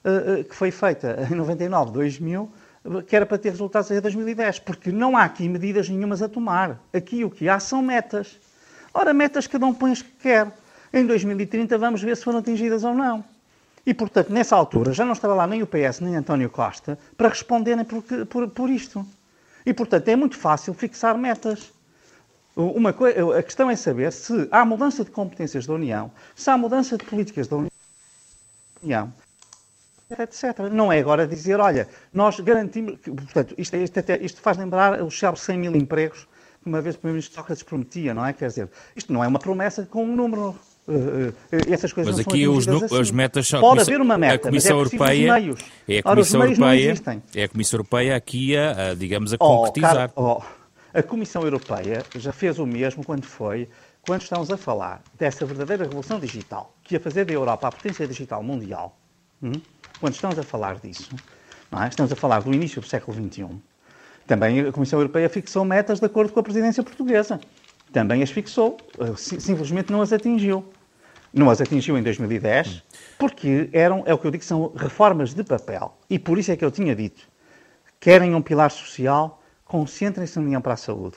eh, 0.05 0.41
eh, 0.41 0.45
que 0.45 0.55
foi 0.55 0.71
feita 0.71 1.27
em 1.31 1.35
99, 1.35 1.91
2000, 1.93 2.51
eh, 2.85 3.03
que 3.03 3.17
era 3.17 3.25
para 3.25 3.39
ter 3.39 3.51
resultados 3.51 3.91
em 3.91 4.01
2010, 4.01 4.59
porque 4.59 4.93
não 4.93 5.17
há 5.17 5.25
aqui 5.25 5.49
medidas 5.49 5.89
nenhumas 5.89 6.21
a 6.23 6.29
tomar. 6.29 6.79
Aqui 6.93 7.25
o 7.25 7.31
que 7.31 7.49
há 7.49 7.59
são 7.59 7.81
metas. 7.81 8.39
Ora, 8.93 9.15
metas 9.15 9.47
cada 9.47 9.65
um 9.65 9.73
põe 9.73 9.93
as 9.93 10.03
que 10.03 10.11
quer. 10.21 10.53
Em 10.93 11.07
2030 11.07 11.79
vamos 11.79 12.03
ver 12.03 12.17
se 12.17 12.25
foram 12.25 12.41
atingidas 12.41 12.85
ou 12.85 12.93
não. 12.95 13.25
E, 13.87 13.95
portanto, 13.95 14.31
nessa 14.31 14.55
altura 14.55 14.93
já 14.93 15.05
não 15.05 15.13
estava 15.13 15.35
lá 15.35 15.47
nem 15.47 15.63
o 15.63 15.67
PS 15.67 16.01
nem 16.01 16.15
António 16.15 16.51
Costa 16.51 16.99
para 17.17 17.29
responderem 17.29 17.85
por, 17.85 18.03
por, 18.27 18.49
por 18.49 18.71
isto. 18.71 19.05
E, 19.65 19.73
portanto, 19.73 20.09
é 20.09 20.17
muito 20.17 20.37
fácil 20.37 20.75
fixar 20.75 21.17
metas. 21.17 21.73
Uma 22.55 22.91
a 22.91 23.43
questão 23.43 23.71
é 23.71 23.77
saber 23.77 24.13
se 24.13 24.47
há 24.51 24.65
mudança 24.65 25.05
de 25.05 25.11
competências 25.11 25.67
da 25.67 25.73
União, 25.73 26.11
se 26.35 26.51
há 26.51 26.59
mudança 26.59 26.99
de 26.99 27.05
políticas 27.05 27.49
da 27.49 27.57
União, 28.83 29.13
etc. 30.19 30.59
Não 30.71 30.93
é 30.93 30.99
agora 30.99 31.27
dizer, 31.27 31.59
olha, 31.61 31.89
nós 32.13 32.39
garantimos. 32.41 32.99
Portanto, 33.01 33.55
isto, 33.57 33.75
é- 33.75 33.83
isto 33.83 33.99
até- 33.99 34.19
isto 34.19 34.41
faz 34.41 34.59
lembrar 34.59 35.03
os 35.03 35.19
célebres 35.19 35.45
100 35.45 35.59
mil 35.59 35.75
empregos 35.75 36.29
que 36.63 36.69
uma 36.69 36.81
vez 36.81 36.95
o 36.95 36.99
Primeiro-Ministro 36.99 37.35
Sócrates 37.37 37.63
prometia, 37.63 38.13
não 38.15 38.25
é? 38.25 38.33
Quer 38.33 38.49
dizer, 38.49 38.71
isto 38.95 39.13
não 39.13 39.25
é 39.25 39.27
uma 39.29 39.39
promessa 39.39 39.87
com 39.87 40.05
um 40.05 40.15
número. 40.15 40.55
Eh, 40.89 41.33
eh, 41.53 41.73
essas 41.73 41.93
coisas 41.93 42.17
Mas 42.17 42.27
não 42.27 42.33
aqui 42.33 42.49
os, 42.49 42.67
nu- 42.67 42.85
as 42.85 42.93
assim. 42.93 43.13
metas 43.13 43.47
são. 43.47 43.61
Pode 43.61 43.81
haver 43.81 44.01
uma 44.01 44.19
meta, 44.19 44.35
a 44.35 44.39
Comissão 44.39 44.79
mas 44.79 44.93
é 44.93 44.97
Europeia. 44.97 45.33
meios. 45.35 45.61
É 45.89 45.97
a 45.99 46.03
Ora, 46.05 46.15
Comissão 46.17 46.41
não 46.41 46.47
Europeia. 46.47 46.95
É 47.35 47.43
a 47.45 47.49
Comissão 47.49 47.77
Europeia 47.79 48.17
aqui 48.17 48.57
a, 48.57 48.91
a, 48.91 48.95
digamos, 48.95 49.33
a 49.33 49.37
Oh, 49.39 49.59
concretizar. 49.59 49.95
cara, 49.95 50.13
oh, 50.17 50.43
a 50.95 51.03
Comissão 51.03 51.43
Europeia 51.43 52.03
já 52.17 52.33
fez 52.33 52.59
o 52.59 52.67
mesmo 52.67 53.05
quando 53.05 53.25
foi, 53.25 53.69
quando 54.03 54.23
estamos 54.23 54.51
a 54.51 54.57
falar 54.57 55.03
dessa 55.19 55.47
verdadeira 55.47 55.85
revolução 55.85 56.19
digital, 56.19 56.75
que 56.83 56.95
ia 56.95 57.01
fazer 57.01 57.25
da 57.25 57.33
Europa 57.33 57.69
a 57.69 57.73
potência 57.73 58.07
digital 58.07 58.43
mundial. 58.43 58.97
hum? 59.43 59.53
Quando 60.01 60.15
estamos 60.15 60.37
a 60.39 60.43
falar 60.43 60.81
disso, 60.81 61.11
é? 61.81 61.89
estamos 61.89 62.11
a 62.11 62.17
falar 62.17 62.43
do 62.43 62.53
início 62.53 62.81
do 62.81 62.87
século 62.89 63.17
XXI, 63.17 63.47
também 64.27 64.61
a 64.61 64.73
Comissão 64.73 64.99
Europeia 64.99 65.29
fixou 65.29 65.65
metas 65.65 66.01
de 66.01 66.07
acordo 66.07 66.33
com 66.33 66.41
a 66.41 66.43
presidência 66.43 66.83
portuguesa. 66.83 67.41
Também 67.93 68.23
as 68.23 68.31
fixou, 68.31 68.77
si- 69.17 69.41
simplesmente 69.41 69.93
não 69.93 70.01
as 70.01 70.13
atingiu. 70.13 70.65
Não 71.33 71.49
as 71.49 71.61
atingiu 71.61 71.97
em 71.97 72.03
2010, 72.03 72.83
porque 73.19 73.69
eram, 73.73 74.03
é 74.07 74.13
o 74.13 74.19
que 74.19 74.27
eu 74.27 74.31
digo, 74.31 74.45
são 74.45 74.73
reformas 74.77 75.33
de 75.33 75.43
papel. 75.43 75.97
E 76.11 76.19
por 76.19 76.39
isso 76.39 76.53
é 76.53 76.57
que 76.57 76.65
eu 76.65 76.71
tinha 76.71 76.95
dito, 76.95 77.27
querem 77.99 78.35
um 78.35 78.43
pilar 78.43 78.71
social, 78.71 79.43
concentrem-se 79.65 80.39
na 80.39 80.45
União 80.45 80.61
para 80.61 80.75
a 80.75 80.77
Saúde. 80.77 81.17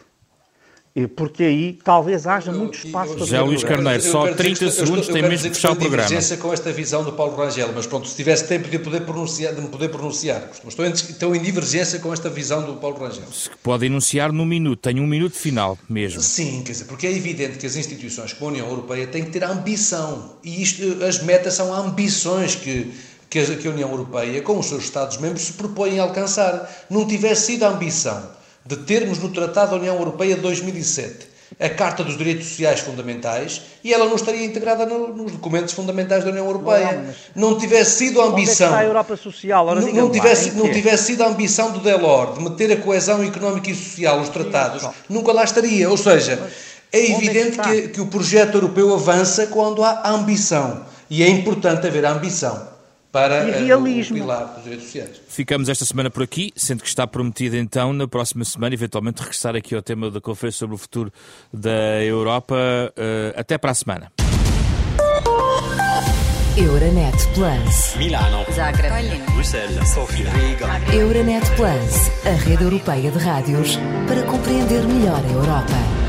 E 0.95 1.07
Porque 1.07 1.43
aí 1.43 1.77
talvez 1.83 2.25
haja 2.25 2.53
muito 2.53 2.77
espaço 2.77 3.15
para 3.15 3.19
José 3.19 3.41
Luís. 3.41 3.65
Carneiro, 3.65 4.01
só 4.01 4.33
30 4.33 4.71
segundos, 4.71 5.07
tem 5.09 5.21
mesmo 5.23 5.49
que 5.49 5.55
fechar 5.55 5.73
o 5.73 5.75
programa. 5.75 6.07
divergência 6.07 6.37
com 6.37 6.53
esta 6.53 6.71
visão 6.71 7.03
do 7.03 7.11
Paulo 7.11 7.35
Rangel, 7.35 7.69
mas 7.75 7.85
pronto, 7.85 8.07
se 8.07 8.15
tivesse 8.15 8.47
tempo 8.47 8.69
de 8.69 8.79
poder 8.79 9.01
pronunciar, 9.01 9.53
de 9.53 9.59
me 9.59 9.67
poder 9.67 9.89
pronunciar. 9.89 10.49
Estou 10.65 10.85
em, 10.85 10.91
estou 10.91 11.35
em 11.35 11.41
divergência 11.41 11.99
com 11.99 12.13
esta 12.13 12.29
visão 12.29 12.63
do 12.65 12.75
Paulo 12.75 12.97
Rangel. 12.97 13.25
Se 13.29 13.49
pode 13.61 13.85
enunciar 13.85 14.31
num 14.31 14.45
minuto, 14.45 14.79
tem 14.79 15.01
um 15.01 15.05
minuto 15.05 15.35
final 15.35 15.77
mesmo. 15.89 16.21
Sim, 16.21 16.63
quer 16.63 16.71
dizer, 16.71 16.85
porque 16.85 17.05
é 17.07 17.11
evidente 17.11 17.57
que 17.57 17.65
as 17.65 17.75
instituições 17.75 18.31
como 18.31 18.51
a 18.51 18.53
União 18.53 18.69
Europeia 18.69 19.05
têm 19.05 19.25
que 19.25 19.31
ter 19.31 19.43
ambição. 19.43 20.37
E 20.45 20.61
isto, 20.61 21.03
as 21.03 21.21
metas 21.21 21.55
são 21.55 21.73
ambições 21.73 22.55
que, 22.55 22.93
que, 23.29 23.39
a, 23.39 23.69
União 23.69 23.91
Europeia, 23.91 24.41
com 24.41 24.57
os 24.57 24.67
seus 24.67 24.85
Estados-membros, 24.85 25.41
se 25.41 25.53
propõem 25.53 25.99
a 25.99 26.03
alcançar. 26.03 26.85
Não 26.89 27.05
tivesse 27.05 27.47
sido 27.47 27.63
a 27.63 27.69
ambição 27.69 28.44
de 28.65 28.77
termos 28.77 29.19
no 29.19 29.29
Tratado 29.29 29.71
da 29.71 29.77
União 29.77 29.95
Europeia 29.95 30.35
de 30.35 30.41
2007 30.41 31.35
a 31.59 31.69
Carta 31.69 32.03
dos 32.03 32.17
Direitos 32.17 32.47
Sociais 32.47 32.79
Fundamentais 32.79 33.61
e 33.83 33.93
ela 33.93 34.05
não 34.05 34.15
estaria 34.15 34.43
integrada 34.43 34.85
no- 34.85 35.09
nos 35.15 35.31
documentos 35.33 35.73
fundamentais 35.73 36.23
da 36.23 36.31
União 36.31 36.45
Europeia. 36.47 37.05
Não, 37.35 37.51
Não 37.51 37.57
tivesse 37.59 37.97
sido 37.99 38.19
a 38.19 38.25
Onde 38.25 38.31
é 38.31 38.37
ambição. 38.41 38.67
está 38.67 38.79
a 38.79 38.83
Europa 38.83 39.15
Social? 39.15 39.67
Ora, 39.67 39.79
Não, 39.79 39.91
não 39.93 40.05
lá, 40.07 40.11
tivesse, 40.11 40.49
em 40.49 40.53
não 40.53 40.71
tivesse 40.71 41.03
sido 41.05 41.21
a 41.23 41.27
ambição 41.27 41.71
do 41.71 41.79
Delors 41.79 42.37
de 42.37 42.43
meter 42.43 42.71
a 42.71 42.77
coesão 42.77 43.23
económica 43.23 43.69
e 43.69 43.75
social 43.75 44.19
nos 44.19 44.29
tratados, 44.29 44.81
Sim, 44.81 44.89
nunca 45.07 45.31
lá 45.31 45.43
estaria. 45.43 45.87
Ou 45.89 45.95
seja, 45.97 46.33
é 46.91 46.99
é 46.99 47.05
que 47.05 47.11
evidente 47.13 47.59
que, 47.59 47.87
que 47.89 48.01
o 48.01 48.07
projeto 48.07 48.55
europeu 48.55 48.93
avança 48.93 49.45
quando 49.47 49.83
há 49.83 50.09
ambição. 50.09 50.81
E 51.09 51.21
é 51.21 51.27
importante 51.29 51.85
haver 51.85 52.03
ambição 52.05 52.74
para 53.15 53.47
E 53.61 53.69
eh, 53.69 53.75
o 53.77 53.81
pilar 53.81 54.55
dos 54.55 54.63
direitos 54.65 54.87
sociais. 54.87 55.21
Ficamos 55.29 55.69
esta 55.69 55.85
semana 55.85 56.09
por 56.09 56.21
aqui, 56.21 56.51
sendo 56.53 56.83
que 56.83 56.89
está 56.89 57.07
prometido 57.07 57.55
então, 57.55 57.93
na 57.93 58.09
próxima 58.09 58.43
semana, 58.43 58.75
eventualmente 58.75 59.21
regressar 59.21 59.55
aqui 59.55 59.73
ao 59.73 59.81
tema 59.81 60.11
da 60.11 60.19
Conferência 60.19 60.59
sobre 60.59 60.75
o 60.75 60.77
Futuro 60.77 61.13
da 61.53 62.03
Europa. 62.03 62.57
Eh, 62.97 63.33
até 63.37 63.57
para 63.57 63.71
a 63.71 63.73
semana. 63.73 64.11
Euronet 66.57 67.15
Plus. 67.33 67.95
Milano, 67.95 68.45
Zagreb, 68.53 68.91
Bruxelas, 69.33 69.89
Sofia, 69.89 70.29
Riga. 70.31 70.67
Euronet 70.93 71.45
Plus, 71.55 72.25
a 72.25 72.35
rede 72.43 72.65
europeia 72.65 73.11
de 73.11 73.17
rádios 73.17 73.79
para 74.09 74.23
compreender 74.23 74.83
melhor 74.83 75.23
a 75.23 75.31
Europa. 75.31 76.04